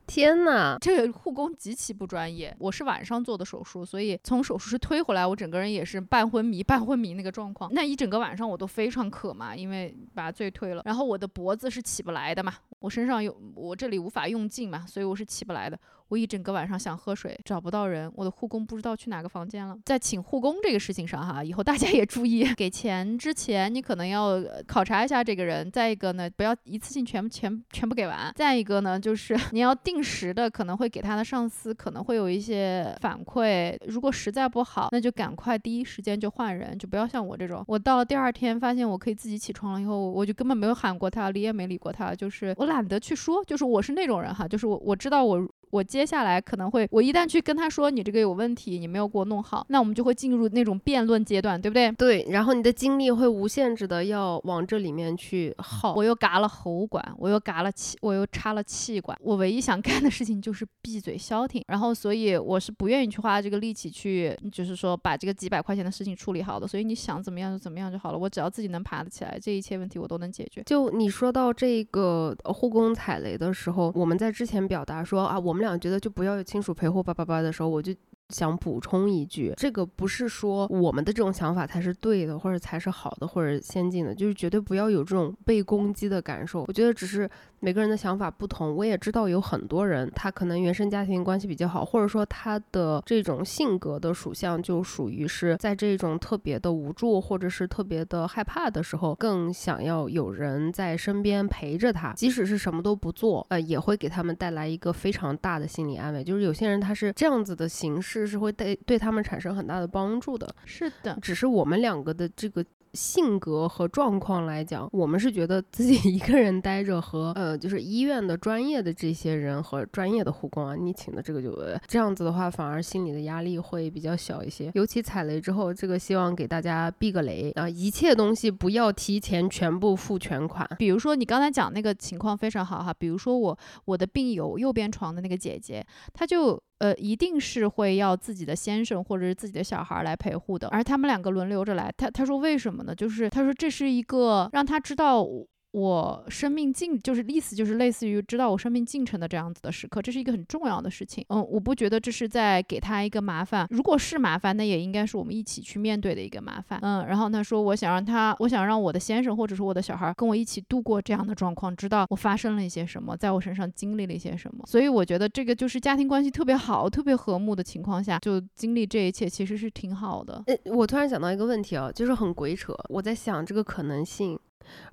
[0.06, 2.56] 天哪，这个护工极其不专业。
[2.58, 7.70] 我是晚上做的手术，所以从手术室推回来，我整个人也是半昏迷、半昏迷那个状况。
[7.74, 10.82] 那一整个晚上我都非常渴嘛，因为把醉推了。
[10.86, 15.78] 然后我的脖子是起不来的嘛，我身上有我这里无法用劲嘛，所以我是起不来的。
[16.12, 19.74] 我一整个晚上想喝水，找不到人，我的护工不知道去哪个房间了。
[19.86, 25.70] 在请护工这个事情上哈，以后大家也注意，给钱之前你可能要考察一下这个人。
[25.70, 28.30] 再一个呢，不要一次性全部全全部给完。
[28.36, 33.74] 再一个呢，就是 你要定时的，可能会给他的上司可能会有一些反馈。
[33.86, 37.64] 如果实在不好，那就赶快第一时间就换人，就不要像我这种。
[37.66, 45.48] 我到了第二天发现我可以自己起床了以后，我就根本没有喊过他，理也没理过他，就是我懒得去说，就是我是那种人哈，就是我我知道我。
[45.72, 51.90] 我接下来可能会，我一旦去跟他说你这个有问题，你没有给我弄好，那我们就会进入那种辩论阶段，对不对？
[51.92, 55.94] 对，然后你的精力会无限制的要往这里面去耗。
[55.94, 59.16] 我又嘎了喉管，我又嘎了气，我又插了气管。
[59.22, 61.64] 我唯一想干的事情就是闭嘴消停。
[61.68, 66.68] 然后，所以我是不愿意去花这个力气去，就是说把这个几百块钱的事情处理好的。
[66.68, 68.18] 所以你想怎么样就怎么样就好了。
[68.18, 70.62] 我只要自己能爬得起来，这一切问题我都能解决。
[70.66, 77.94] 就你说到这个护工踩雷的时候，我们在之前表达说啊，我们俩觉得就不要有亲属陪护叭叭叭的时候，我就。
[78.32, 86.64] 想补充一句，这个不是说我们的这种想法才是对的，或者才是好的，或者先进的，就是绝对不要有这种被攻击的感受。
[86.66, 87.28] 我觉得只是
[87.60, 88.74] 每个人的想法不同。
[88.74, 106.24] 我也知道有很多人，他可能原生家庭关系比较好，或者说他的这种性格的属相就属于是在这种特别的无助或者是特别的害怕的时候，更想要有人在身边陪着他，即使是什么都不做，呃，也会给他们带来一个非常大的心理安慰。
[106.24, 108.21] 就是有些人他是这样子的形式。
[108.26, 112.64] 是会对对他们产生很大的帮助的，是的，只是我们两个的这个。
[112.94, 121.58] 性格和状况来讲，我们是觉得自己 一个人待着和呃，就是医院的专业的这些人和专业的护工啊，你请的这个就
[121.88, 124.70] 这样子的话，反而心里的压力会比较小一些。
[124.74, 130.68] 尤其踩雷之后，这个希望给大家避个雷啊，一切东西不要提前全部付全款。
[130.78, 135.82] 比如说你刚才讲那个情况非常好哈，比如说我我的病友右边床的那个姐姐，
[136.12, 141.92] 她就呃一定是会要自己的先生或者是自己的小孩来陪护的，而他们两个轮流着来。
[141.96, 142.92] 他他说为什么呢？
[142.92, 145.24] 就是他说这是一个让他知道。
[145.72, 151.24] 我生命进就是意思就是类似于知道我生命进程的这样子的时刻，这是一个很重要的事情。
[151.28, 156.78] 嗯，我不觉得这是在给他一个麻烦，如果是麻烦，那也应该是我们一起去面对的一个麻烦。
[156.82, 164.62] 嗯，然后他说我想让他，我想让我的先生或者是我的小孩跟我一起度过这样的状况，知道我发生了一些什么，在我身上经历了一些什么。
[164.66, 170.42] 所以我觉得这个就是家庭关系特别好、特别和睦的情况下，就经历这一切其实是挺好的。
[170.46, 174.38] 诶，我突然想到一个问题啊，就是很鬼扯，我在想这个可能性。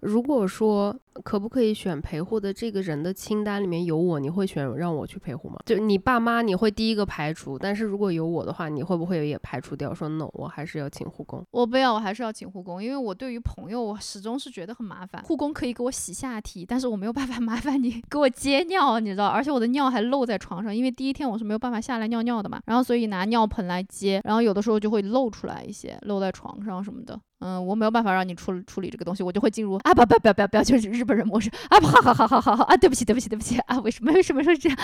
[0.02, 5.58] 如果说可不可以选陪护的这个人的清单里面有我，你会选让我去陪护吗？
[5.66, 9.94] 就你爸妈你会第一个排除，但是如果有我的话，你会不会也排除掉？
[9.94, 11.46] 说 no，我还是要请护工。
[11.52, 15.22] 我不要，我还是要请护工，因为我对于朋友，我始终是觉得很麻烦。
[15.24, 19.28] 护工可以给我洗下体，但是我没有办法 麻烦你给我接尿，你知道？
[19.28, 27.20] 而且我的尿还漏在床上，因为第一天我是没有办法下来尿尿的嘛，然后所以拿尿盆来接，然后有的时候就会漏出来一些，漏在床上什么的。
[27.40, 34.78] 嗯，我没有办法让你处处理这个东西，我就会进入啊不不不要不要不要，就是日本人模式啊不好好好好好好啊对不起对不起对不起啊为什么为什么说这样，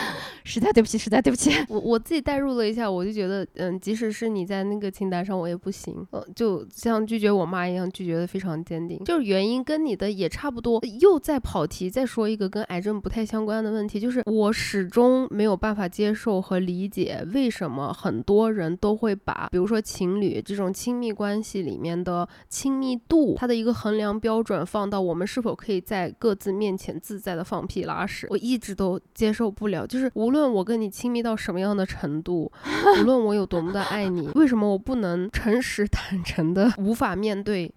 [0.44, 1.52] 实在对不起实在对不起。
[1.68, 9.04] 我我自己代入了一下，我就觉得嗯，即使是你在那个清单上，我也不行，呃，就像拒绝我妈一样，拒绝的非常坚定。
[9.04, 10.82] 就是原因跟你的也差不多。
[11.02, 22.28] 又在跑题，再说一个跟癌症不太相关的问题，就是我始终没有办法接受和理解，为什么很多人都会把比如说情侣这种亲密关系里面的。
[22.50, 29.86] 亲密度，它的一个衡量标准放到我们是否可以在各自面前自在的放屁拉屎，我一直都接受不了。
[29.86, 32.52] 就是无论我跟你亲密到什么样的程度，
[33.00, 37.74] 无论我有多么的爱你，为什么我不能诚实坦诚的无法面对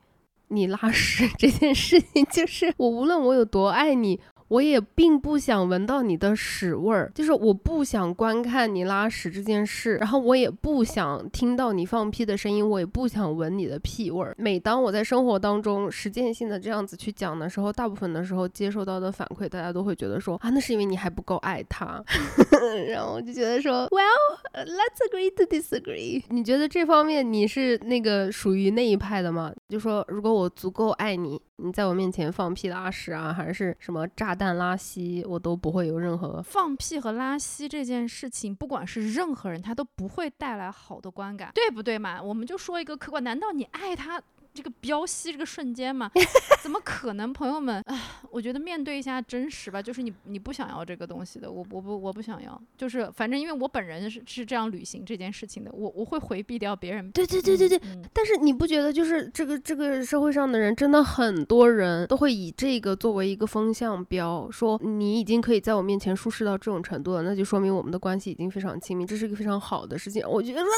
[0.48, 2.24] 你拉屎这件事情？
[2.30, 4.20] 就是我无论我有多爱你。
[4.48, 14.34] 我也并不想闻到你的屎味儿，就是我不想观看你拉屎这件事，然后我也不想听到你放屁的声音，我也不想闻你的屁味儿。
[14.38, 22.02] 每当我在生活当中实践性的这样子去讲的时候，大部分的时候接受到的反馈，大家都会觉得说啊，那是因为你还不够爱他。
[22.88, 26.22] 然后我就觉得说，Well，let's agree to disagree。
[26.30, 29.52] 你觉得这方面你是那个属于那一派的吗？
[29.68, 42.22] 就说如果我足够爱你，你在我面前放屁拉屎啊，还是什么炸但拉稀，我都不会有任何放屁和拉稀这件事情，不管是任何人，他都不会带来好的观感，对不对嘛？
[42.22, 44.22] 我们就说一个客观，难道你爱他？
[44.58, 46.10] 这个飙戏这个瞬间嘛，
[46.60, 47.32] 怎么可能？
[47.32, 57.08] 朋友们，啊，我觉得面对一下真实吧，就是你你不想要这个东西的，我我不我不想要，就是反正因为我本人是是这样履行这件事情的，我我会回避掉别人。
[57.12, 57.80] 对对对对对，
[58.12, 70.28] 但是你不觉得就是这个这个社会上的人真的很多人都会以这个作为一个风向标，说你已经可以在我面前舒适到这种程度了，那就说明我们的关系已经非常亲密，这是一个非常好的事情。
[70.28, 70.68] 我觉得说。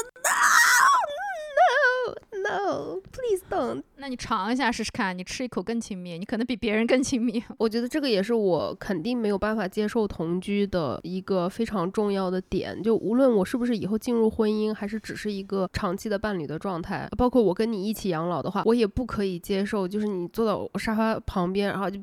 [2.43, 3.83] No, please don't。
[3.97, 7.43] 那你尝一下试试看，你吃一口更亲密，你可能比别人更亲密。
[7.57, 12.81] 我觉得这个也是我肯定没有办法接受同居的一个非常重要的点。
[12.81, 21.99] 就无论我是不是以后进入婚姻，还是只是一个长期的伴侣的状态，包括我跟你一起养老的话，我也不可以接受，就是你坐到我沙发旁边，然后就。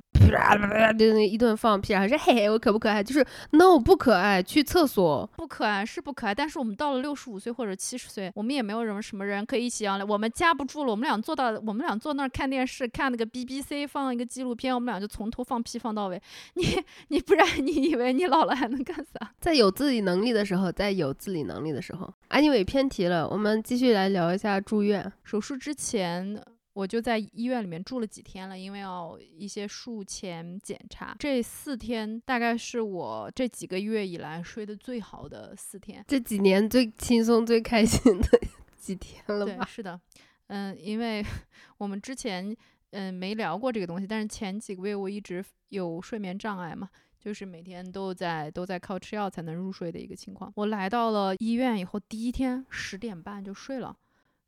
[0.98, 3.02] 就那一顿放屁，还是嘿嘿，我可不可爱？
[3.02, 6.34] 就是 no 不可爱，去厕所不可爱是不可爱。
[6.34, 10.90] 但是我们到了六十五岁或者七十岁，我们也没有什么什么人可以一起养老，我们夹不住了。
[10.90, 16.20] 我们俩坐到，我们俩坐那儿看电视，看那个 BBC 放一个纪录片，我们俩就从头放屁放到尾。
[16.54, 16.64] 你
[17.08, 19.30] 你不然你以为你老了还能干啥？
[19.40, 22.12] 在有自理能力的时候，在有自理能力的时候。
[22.30, 26.40] Anyway 偏题了，我们继续来聊一下住院手术之前。
[26.78, 31.12] 我就在医院里面住了几天了，因为要一些术前检查。
[31.18, 38.40] 这四天大概是我这几个月以来睡得最好的四天，这几年最轻松、最开心的
[38.78, 39.64] 几天了吧？
[39.64, 40.00] 对，是的，
[40.46, 41.20] 嗯，因为
[41.78, 42.56] 我们之前
[42.90, 50.52] 嗯没聊过这个东西，但是前几个月我一直有睡眠障碍嘛，就是每天都在都在靠吃药才能入睡的一个情况。
[50.54, 53.96] 我来到了医院以后，第一天十点半就睡了，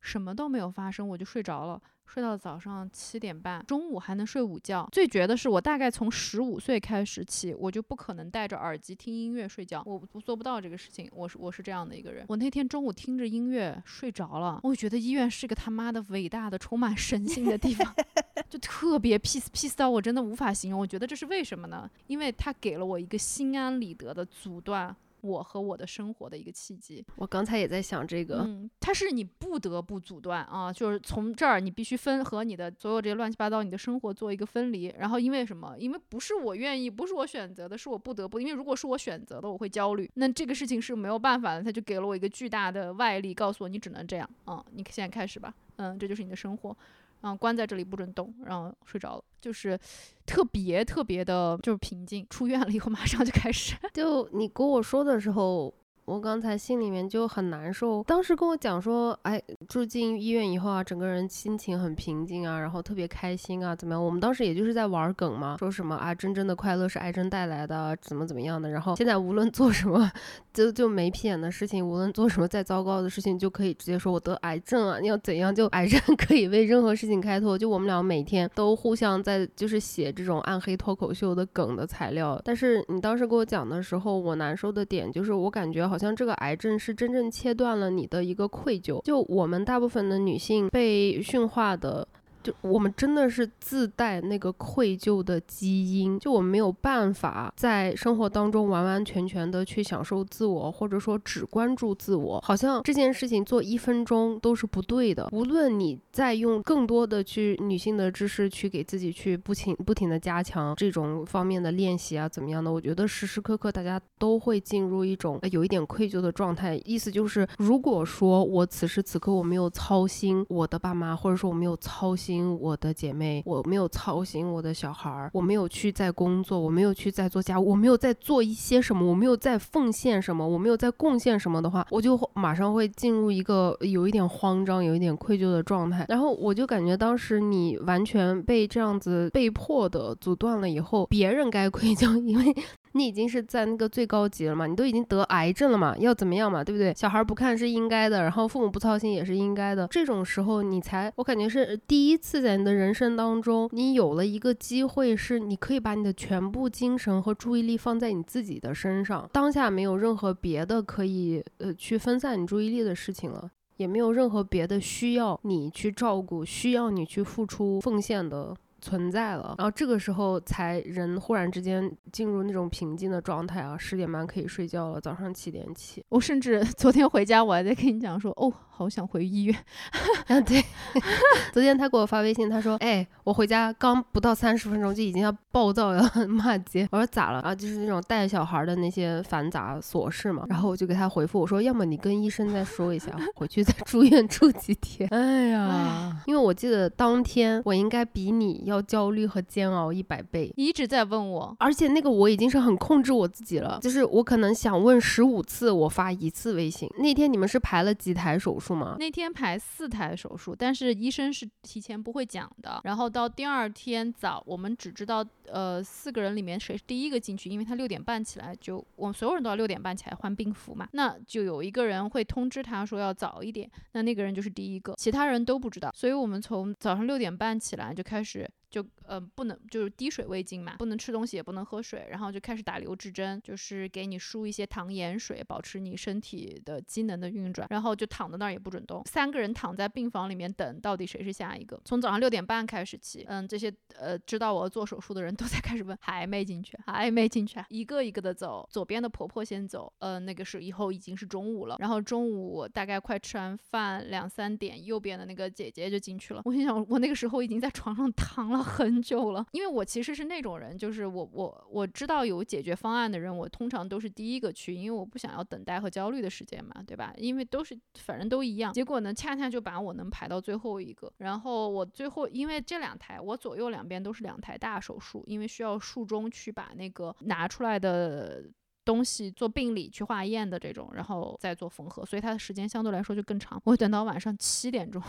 [0.01, 1.81] 什么都没有发生，我就睡着了。
[2.07, 4.89] 睡到早上七点半，中午还能睡午觉。
[4.91, 11.09] 最绝的是，我大概从十五岁开始起，我就不可能戴着耳机听音乐睡觉，我我做不到这个事情。
[11.13, 12.25] 我是我是这样的一个人。
[12.29, 17.95] 我那天中午听着音乐睡着了，我觉得医院是个他妈的伟大的、充满神性的地方，
[18.51, 20.81] 就特别 peace peace 到我真的无法形容。
[20.81, 21.89] 我觉得这是为什么呢？
[22.09, 24.97] 因为他给了我一个心安理得的阻断。
[25.23, 35.75] 我和我的生活的一个契机，我刚才也在想这个，嗯，它是你不得不阻断啊，就是从这儿你必须分和你的所有这些乱七八糟你的生活做一个分离，然后因为什么？
[35.79, 46.77] 因为不是我愿意，不是我选择的，是我不得不，因为如果是我选择的，我会焦虑，那这个事情是没有办法的，他就给了我一个巨大的外力，告诉我你只能这样，嗯，你现在开始吧，嗯，这就是你的生活。
[47.21, 49.79] 然后关在这里不准动，然后睡着了，就是
[50.27, 52.27] 特别特别的，就是平静。
[52.31, 55.73] 出院了以后马上就开始， 就你跟我说的时候。
[56.11, 64.05] 我刚才心里面就很难受，当时跟我讲说，哎，住进医院以后啊，整个人心情很平静啊，然后特别开心啊，怎么样？
[64.05, 68.69] 我们当时也就是在玩梗嘛，说什么啊，真正的快乐是癌症带来的，怎么怎么样的。
[68.71, 70.11] 然后现在无论做什么，
[70.53, 75.55] 就就没屁眼的事情，无论做什么再糟糕的事情，就可以直接说我得癌症啊，你要怎样？
[75.55, 77.57] 就癌症 可以为任何事情开脱。
[77.57, 82.43] 就我们俩每天都互相在就是写这种暗黑脱口秀的梗的材料。
[82.45, 86.00] 但是你当时跟我讲的时候，我难受的点就是我感觉好。
[86.01, 92.09] 像这个癌症是真正切断了你的一个愧疚，就我们大部分的女性被驯化的。
[92.43, 105.29] 就我们真的是自带那个愧疚的基因，就我们没有办法在生活当中完完全全的去享受自我，或者说只关注自我，好像这件事情做一分钟都是不对的。
[105.33, 112.73] 无论你在用更多的去女性的知识去给自己去不停不停的加强这种方面的练习啊，怎么样的？
[112.73, 116.81] 我觉得时时刻刻大家都会进入一种有一点愧疚的状态。
[116.87, 122.30] 意思就是，如果说我此时此刻我没有操心我的爸妈，或者说我没有操心。
[122.61, 136.05] 我的姐妹，我没有操心我的小孩儿，我没有去在工作，我没有去在做家务，我没有在做一些什么，我没有在奉献什么，我没有在贡献什么的话，我就马上会进入一个有一点慌张、有一点愧疚的状态。
[136.09, 142.55] 然后我就感觉当时你完全被这样子被迫的阻断了以后，别人该 愧疚，因为
[142.93, 146.93] 你已经是在那个最高级了嘛，你都已经得癌症了嘛，要怎么样嘛，对不对？
[146.95, 149.87] 小孩不看是应该的，然后父母不操心也是应该的。
[149.89, 168.55] 这种时候你才，我感觉是第一次在你的人生当中，你有了一个机会，是你可以把你的全部精神和注意力放在你自己的身上，当下没有任何别的可以呃去分散你注意力的事情了，也没有任何别的需要你去照顾、需要你去付出奉献的。
[168.81, 176.03] 存在了，然后这个时候才人忽然之间进入那种平静的状态啊，十点半可以睡觉了，早上七点起。
[176.09, 179.57] 我甚至 昨天回家，我还在跟你讲说，哦，好想回医院。
[180.29, 180.65] 啊，对，
[181.53, 186.89] 昨天他给我发微信，他说，哎，我回家刚不到三十分钟就已经要暴躁要骂街。
[186.91, 187.55] 我说咋了啊？
[187.55, 190.47] 就是那种带小孩的那些繁杂琐事嘛。
[190.49, 195.09] 然后我就给他回复我说，要么你跟医生再说一下，回去再住院住几天。
[195.11, 198.70] 哎呀，因为我记得当天我应该比你。
[198.71, 206.89] 要焦虑和煎熬一百倍，你一直在问我，而且那个我已经是很控制我自己了，就是我可能想问十五次，我发一次微信。
[206.99, 208.97] 那天你们是排了几台手术吗？
[208.99, 212.81] 那天排四台手术，但是医生是提前不会讲的。
[212.85, 225.91] 然后到第二天早，我们只知道呃四个人里面谁是第一个进去，因为他六点半起来就我们所有人都要六点半起来换病服嘛，那就有一个人会通知他说要早一点，那那个人就是第一个，其他人都不知道。
[225.95, 228.49] 所以我们从早上六点半起来就开始。
[228.71, 241.81] 就呃不能就是滴水未进嘛，不能吃东西也不能喝水，然后就开始打留置针，就是给你输一些糖盐水，保持你身体的机能的运转，然后就躺在那儿也不准动，三个人躺在病房里面等，到底谁是下一个？
[241.85, 258.61] 从早上六点半开始起，嗯，这些呃知道我要做手术的人都在开始问，还没进去，还没进去，一个一个的走，左边的婆婆先走，呃那个是以后已经是中午了，然后中午大概快吃完饭两三点，右边的那个姐姐就进去了，我心想我那个时候已经在床上躺了。
[258.61, 267.13] 很久了，因为我其实是那种人，就是我我我知道有解决方案的人，我通常都是第一个去，因为我不想要等待和焦虑的时间嘛，对吧？
[267.17, 271.13] 因为都是反正都一样，结果呢，恰恰就把我能排到最后一个。
[271.19, 278.45] 然后我最后因为这两台，我左右两边都是两台大手术，因为需要术中去把那个拿出来的
[278.85, 283.61] 东西做病理去化验的这种，然后再做缝合，所以它的时间相对来说就更长。
[283.65, 285.03] 我等到晚上七点钟。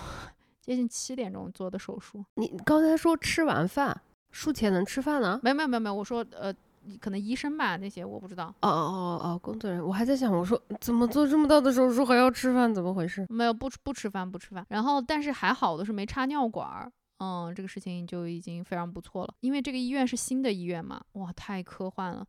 [0.61, 2.23] 接近七点钟做的手术。
[2.35, 3.99] 你刚才说吃完饭
[4.29, 5.39] 术前能吃饭呢？
[5.43, 6.53] 没有没有没有没有，我说呃，
[6.99, 8.45] 可能医生吧那些我不知道。
[8.61, 13.25] 哦哦哦哦，工作人员，我还在想，我说怎么做这么大的手术还要吃饭，怎么回事？
[13.29, 14.65] 没有不不吃饭不吃饭。
[14.69, 19.33] 然后但是还好的是没插尿管儿，嗯，这个事情就已经非常不错了。
[19.41, 22.25] 因为这个医院是新的医院嘛，哇，太科幻了。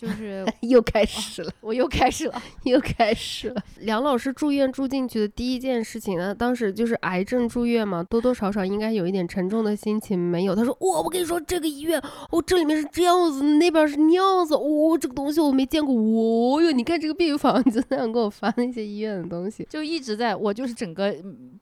[0.00, 3.62] 就是 又开始了，我又开始了， 又开始了。
[3.80, 10.18] 梁老师住院住进去的第一件事情呢，当时就是癌症住院嘛，多多少少应该有一点沉重的心情。
[10.18, 21.14] 没有，他说：“哇，我跟你说，这个医院，哦，这里面是这样子，那边是那样子，哦，这个东西我没见过，哦哟，你看这个病房，就那样给我发那些医院的东西，就一直在我就是整个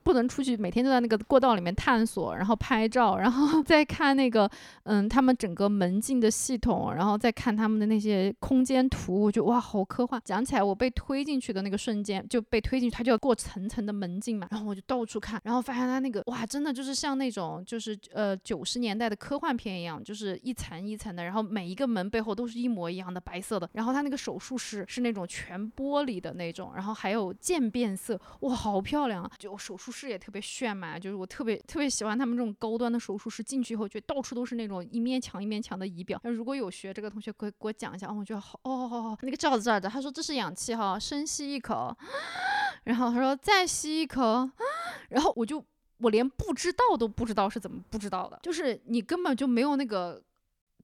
[0.05, 4.49] 不能出去，每天都在那个过道里面探索，然后拍照，然后再看那个
[4.85, 8.28] 嗯，他们整个门禁的系统，然后再看他们的那些。
[8.41, 10.21] 空间图，我觉得哇，好科幻。
[10.25, 14.47] 讲起来，我被推进去的那个瞬间，就被推进去，他就要过层层的门禁嘛。
[14.51, 23.69] 然后我就到处看，然后发现他那个哇，真的就是像那种就是呃九十年代的科幻片一样，就是一层一层的，然后每一个门背后都是一模一样的白色的。
[23.73, 29.31] 然后他那个手术室是那种全玻璃的那种，然后还有渐变色，哇，好漂亮啊！
[29.39, 33.43] 就手术室也特别炫嘛，就是我特别特别喜欢他们这种高端的手术室。
[33.49, 36.21] 进去以后，觉得到处都是那种一面墙一面墙的仪表。
[36.23, 38.41] 那如果有学这个同学，可以给我讲一下，我觉得。
[38.41, 41.97] 好哦，好好，那个罩子这儿的，他说这是氧气哈，深吸一口，
[42.85, 44.51] 然后他说再吸一口，
[45.11, 45.65] 然后我就
[45.99, 50.23] 我连不知道都不知道是怎么不知道的，就是你根本就没有那个。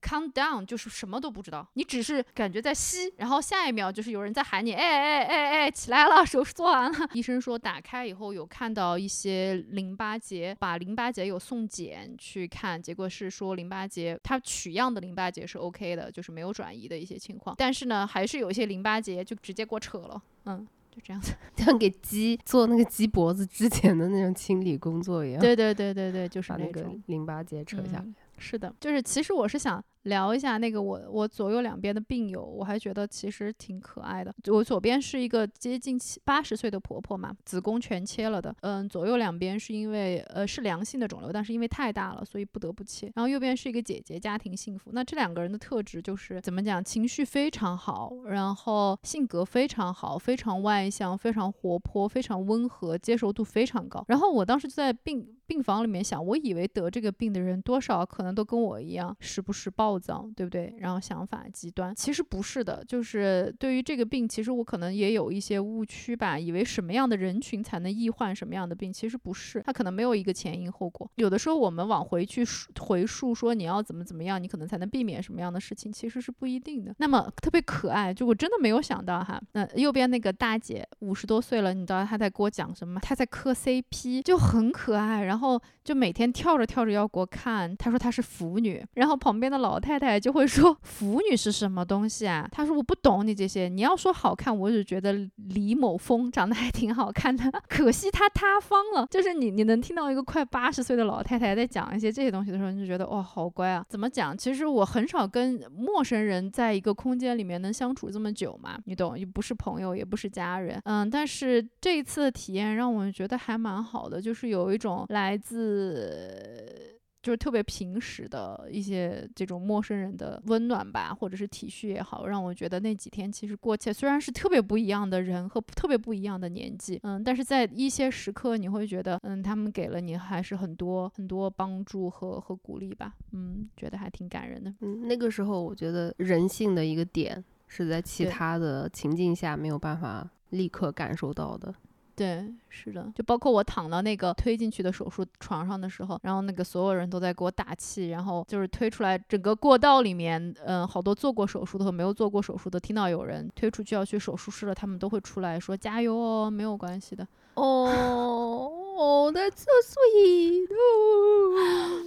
[0.01, 6.97] Count down 就是什么都不知道，你只是感觉在吸，然后下一秒就是有人在喊你，哎哎哎哎，起来了，手术做完了。
[7.13, 25.41] 医生说打开以后有看到一些淋巴结，把淋巴结有送检去看，结果是说淋巴结它取样的淋巴结是 OK 的，就是没有转移的一些情况，但是呢还是有一些淋巴结就直接给我扯了，嗯，就这样子， 像给鸡做那个鸡脖子之前的那种清理工作一样。
[25.41, 28.05] 对对对对对，就是把那个淋巴结扯下来。
[28.37, 29.83] 是的，就是其实我是想。
[30.05, 34.31] 聊一下那个我我左右两边的病友，我还觉得其实挺可爱的。
[34.51, 38.55] 我左边是一个接近七八十岁的婆婆嘛，子宫全切了的。
[38.61, 43.11] 嗯，左右两边是因为呃是良性的肿瘤，但是因为太大了，所以不得不切。
[43.15, 44.91] 然后右边是一个姐姐，家庭幸福。
[44.93, 46.83] 那这两个人的特质就是怎么讲？
[46.83, 54.05] 情绪非常好，然后性格非常好，非常外向，非常活泼，非常温和，接受度非常高。
[54.07, 60.75] 然后我当时就在病病房里面想，我以为得这个病的人多少可能都跟我一样，时不时暴躁，对不对？
[60.79, 71.09] 然后想法极端，其实不是的，就是对于这个病，其实我可能也有一些误区吧，以为什么样的人群才能易患什么样的病，其实不是，他可能没有一个前因后果。
[71.15, 72.43] 有的时候我们往回去
[72.79, 76.95] 回溯说你要怎么怎么样，你可能才能避免什么样的事情，其实是不一定的。
[76.97, 83.01] 那么特别可爱，就我真的没有想到哈，那右边那个大姐五十多岁了，你知道她在给我讲什么吗？
[83.03, 87.75] 她在磕 CP，就很可爱，然后然后就每天跳着跳着要给我看。
[87.75, 92.47] 她说她是腐女，然后旁边的老太太就会说腐女是什么东西啊？
[92.49, 99.05] 她说我不懂你这些，你要说好看，我只觉得李某峰长得还挺好看的， 可惜他塌方了。
[99.11, 103.85] 就是你你能听到一个快八十岁的老太太在讲一些这些东西的时候，你就觉得哇好乖啊。
[103.89, 104.37] 怎么讲？
[104.37, 109.19] 其实我很少跟陌生人在一个空间里面能相处这么久嘛，你懂？
[109.19, 116.91] 又不是朋友，也不是家人，嗯，但是这一次的体验让我觉得还蛮好的，就是有一种来自。
[117.25, 134.71] 就是特别平时的一些这种陌生人的温暖吧，或者是体恤也好，让我觉得那几天其实过去，虽然是特别不一样的人和特别不一样的年纪，嗯，但是在一些时刻你会觉得，嗯，他们给了你还是很多很多帮助和和鼓励吧，嗯，觉得还挺感人的。
[134.81, 141.73] 嗯，那个时候我觉得人性的一个点是在其他的情境下没有办法立刻感受到的。
[142.15, 157.27] 对，是的，就包括我躺到那个推进去的手术床上的时候，然后那个所有人都在给我打气，然后就是推出来整个过道里面，嗯，好多做过手术的和没有做过手术的，听到有人推出去要去手术室了，他们都会出来说加油哦，没有关系的。
[157.55, 160.69] 哦哦，That's so sweet。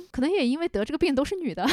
[0.10, 1.66] 可能也因为得这个病都是女的。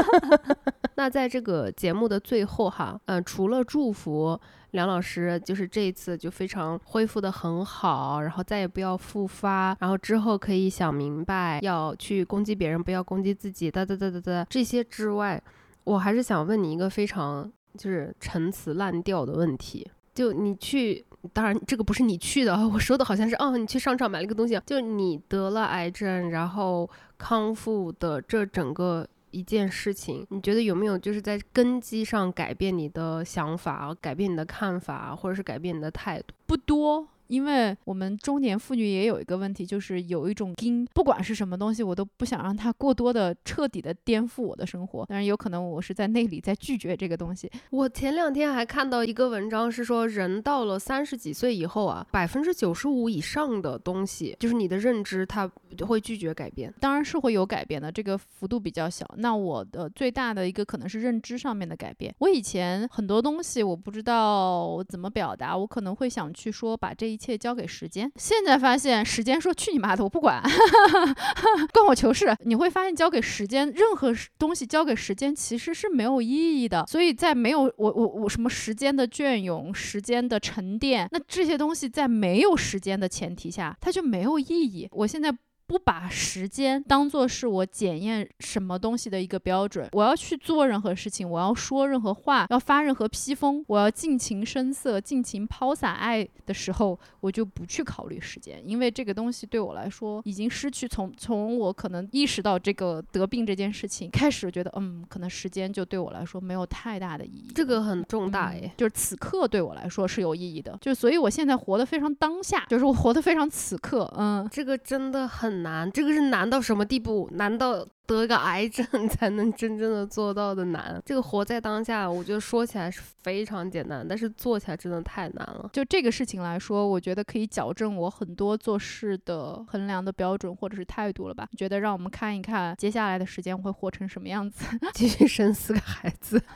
[0.96, 4.40] 那在这个节目的最后哈，嗯，除了祝福。
[4.72, 14.46] 梁老师就是这一次就非常恢复的很好，然后再也不要复发，然后之后可以想明白要去攻击别人，不要攻击自己，哒哒哒哒哒。
[14.48, 15.38] 这些之外，
[15.84, 29.06] 我还是想问你一个非常就是陈词滥调的问题，就你去，当然这个不是你去的， 我说的好像是哦，你去商场买了个东西，就你得了癌症，然后康复的这整个。
[29.34, 36.34] 一件事情，你觉得有没有就是在根基上改变你的想法，改变你的看法，或者是改变你的态度？
[36.46, 37.08] 不多。
[37.32, 45.06] 因为我们中年妇女也有一个问题，就是有一种惊，不管是什么东西，我都不想让它过多的、彻底的颠覆我的生活。
[45.06, 47.50] 当然，有可能我是在内里在拒绝这个东西。
[47.70, 55.50] 我前两天还看到一个文章，是说人到了三十几岁以后啊，百分之九十五以上的东西，就是你的认知，它
[55.86, 56.70] 会拒绝改变。
[56.80, 59.10] 当然是会有改变的，这个幅度比较小。
[59.16, 62.14] 那我的最大的一个可能是认知上面的改变。
[62.18, 67.21] 我以前很多东西我不知道怎么表达，我可能会想去说把这一。
[67.22, 68.10] 一切交给时间。
[68.16, 70.42] 现在发现，时间说去你妈的，我不管，
[71.72, 72.36] 关我球事。
[72.44, 76.84] 你会发现，交给时间，任何东西交给时间其实是没有意义的。
[76.88, 84.88] 所以在没有我我我什么时间的隽永、时间的沉淀，那这些东西在没有时间的前提下，它就没有意义。
[84.90, 85.32] 我现在。
[85.66, 89.88] 不把时间当做是我检验什么东西的一个标准。
[89.92, 100.86] 我要去做任何事情，我要说任何话，要发任何披风，我要尽情声色、尽情抛洒爱的时候，我就不去考虑时间，因为这个东西对我来说已经失去。
[100.86, 107.52] 从从我可能意识到这个得病这件事情开始，觉得嗯，可能时间就对我来说没有太大的意义。
[107.54, 110.76] 这个很重大诶，就是此刻对我来说是有意义的。
[110.80, 114.12] 就所以我现在活得非常当下，就是我活得非常此刻。
[114.18, 115.51] 嗯，这个真的很。
[115.52, 117.28] 难，这个是难到什么地步？
[117.32, 121.00] 难到得个癌症 才能真正的做到的难。
[121.04, 125.70] 这个活在当下，我觉得说起来是非常简单，但是做起来真的太难了。
[125.72, 131.46] 就这个事情来说，我觉得可以矫正我很多做事的衡量的标准或者是态度了吧？
[131.56, 136.42] 觉得让我们看一看接下来的时间会活成什么样子， 继续生四个孩子。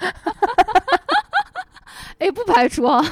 [2.18, 3.02] 哎，不排除啊。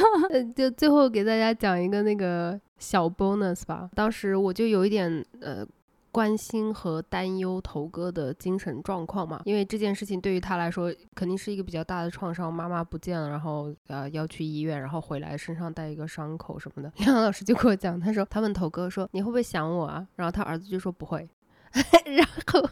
[0.56, 3.90] 就最后给大家讲一个那个小 bonus 吧。
[3.94, 5.66] 当时我就有一点呃。
[6.14, 12.54] 关心和担忧头哥的精神状况嘛，因为这件事情对于他来说肯定是一个比较大的创伤。
[12.54, 16.92] 妈妈不见了，然后呃要去医院，然后回来身上带一个伤口什么的。
[17.04, 20.06] 梁老师就跟我讲，他说他问头哥说你会不会想我啊？
[20.14, 21.28] 然后他儿子就说不会，
[22.06, 22.70] 然后。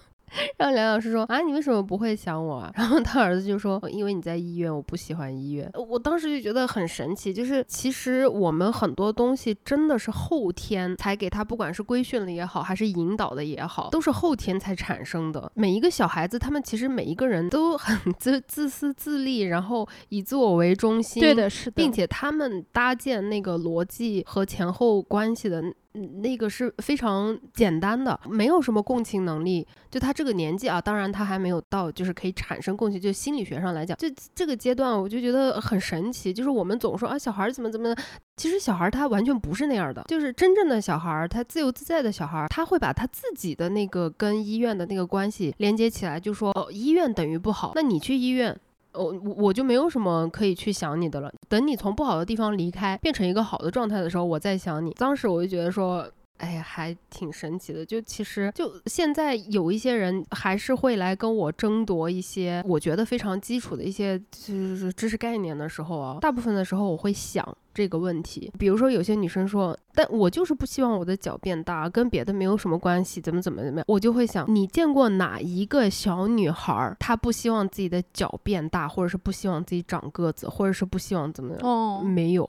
[0.57, 2.73] 然后梁老师说啊，你为什么不会想我啊？
[2.75, 5.71] 然后他儿子就说，因为你在医院，我不喜欢医院。
[5.89, 15.51] 我当时就觉得很神奇，就是其实我们很多东西真的是后天才给他，不管是规训了也好，还是引导的也好，都是后天才产生的。
[15.55, 21.21] 每一个小孩子，他们其实每一个人都很 自自私自利，然后以自我为中心。
[21.21, 25.63] 对的，是的，并且他们搭建那个逻辑和前后关系的
[25.93, 29.67] 那个是非常简单的，没有什么共情能力。
[29.91, 36.33] 就他这个年纪啊，当然他还没有到就是可以产生共情，就心理学上来讲，就这个阶段，我就觉得很神奇。
[36.33, 37.95] 就是我们总说啊，小孩怎么怎么，
[38.37, 40.03] 其实小孩他完全不是那样的。
[40.09, 48.59] 就是真正的小孩，他自由自在的小孩，他会把他自己的那个跟医院的那个关系连接起来，就说哦，医院等于不好，那你去医院。
[48.95, 51.33] 我我就没有什么可以去想你的了。
[51.49, 54.91] 等你从不好的地方离开，变成一个好的状态的时候，我再想你。
[54.93, 56.09] 当时我就觉得说。
[56.39, 57.87] 哎呀，还挺神奇的。
[57.87, 68.53] 就其实，就现在有一些人还是会来跟我争夺一些我觉得非常基础的一些就是知识概念的时候啊，大部分的时候我会想这个问题。
[68.59, 81.61] 比如说，有些女生说，但我就是不希望我的脚变大，跟别的没有什么关系，怎么怎么怎么样，我就会想，你见过哪一个小女孩，她不希望自己的脚变大，或者是不希望自己长个子，或者是不希望怎么样？
[81.63, 82.49] 哦，没有，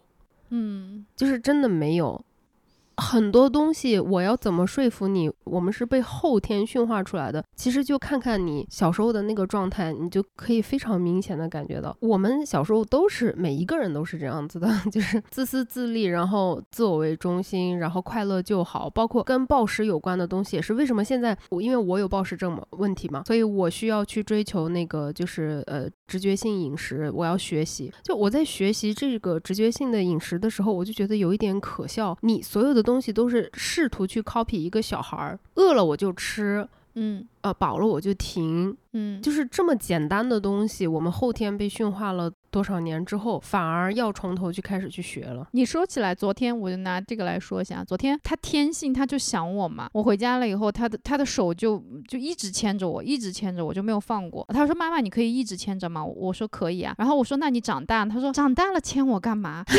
[0.49, 2.23] 嗯，就是真的没有。
[2.97, 5.31] 很多东西，我要怎么说服你？
[5.43, 7.43] 我们是被后天驯化出来的。
[7.55, 18.89] 其实就看看你小时候的那个状态，你就可以非常明显的感觉到，我们小时候都是每一个人都是这样子的， 就是自私自利，然后自我为中心，然后快乐就好。
[18.89, 27.91] 包括跟暴食有关的东西，也是为什么现在我因为我有暴食症嘛问题嘛，所以我需要去追求那个就是呃直觉性饮食，我要学习。
[28.03, 32.82] 就我在学习这个直觉性的饮食的时候，我就觉得有一点可笑，你所有的。
[32.83, 45.47] 东西都是试图去 copy 一个小孩儿，饿了我就吃，嗯，呃，饱了我就停，嗯，就是这么简单的东西，我们后天被驯化了多少年之后，反而要从头去开始去学了。
[45.53, 54.45] 你说起来，昨天我就拿这个来说一下，昨天他天性他就想我嘛，我回家了以后，他的他的手就就一直牵着我，一直牵着我就没有放过。
[54.49, 59.65] 他说：“妈妈，你可以一直牵着吗？”我说：“可以啊。”然后我说：“那你长大？”他说：“长大了牵我干嘛？”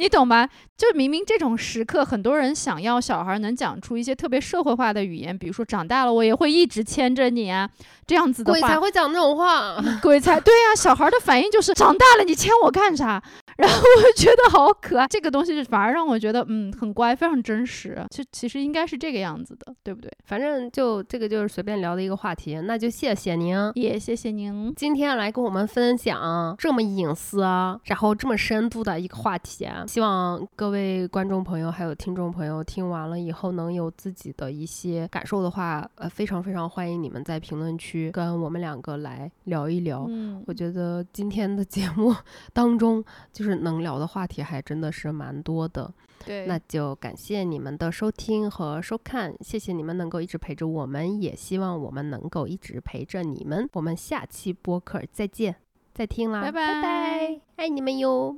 [0.00, 0.48] 你懂吗？
[0.78, 7.68] 就明明这种时刻，很多人想要小孩能讲出一些特别社会化的语言，比如说长大了我也会一直牵着你啊，
[8.06, 13.22] 这样子的话，鬼才会讲这种话， 鬼才对呀，小孩的反应就是长大了你牵我干啥？
[13.56, 18.02] 然后我觉得好可爱，这个东西反而让我觉得嗯很乖，非常真实。
[18.10, 20.10] 其其实应该是这个样子的，对不对？
[20.24, 27.42] 反正就这个就是随便聊的一个话题，那就谢谢您，也谢谢您今天来跟我们分享这么隐私，
[27.84, 29.68] 然后这么深度的一个话题。
[29.86, 40.06] 希望各位观众朋友还有听众朋友听完了以后能有自己的一些感受的话，呃，非常非常欢迎你们在评论区跟我们两个来聊一聊。
[40.08, 42.14] 嗯，我觉得今天的节目
[42.54, 43.49] 当中就是。
[43.56, 45.92] 能聊的话题还真的是蛮多的，
[46.24, 55.56] 对，那就感谢你们的收听和收看，谢谢你们能够一直陪着我们，也希望我们能够一直陪着你们，我们下期播客再见，
[55.94, 58.36] 再听啦，拜拜拜，爱你们哟。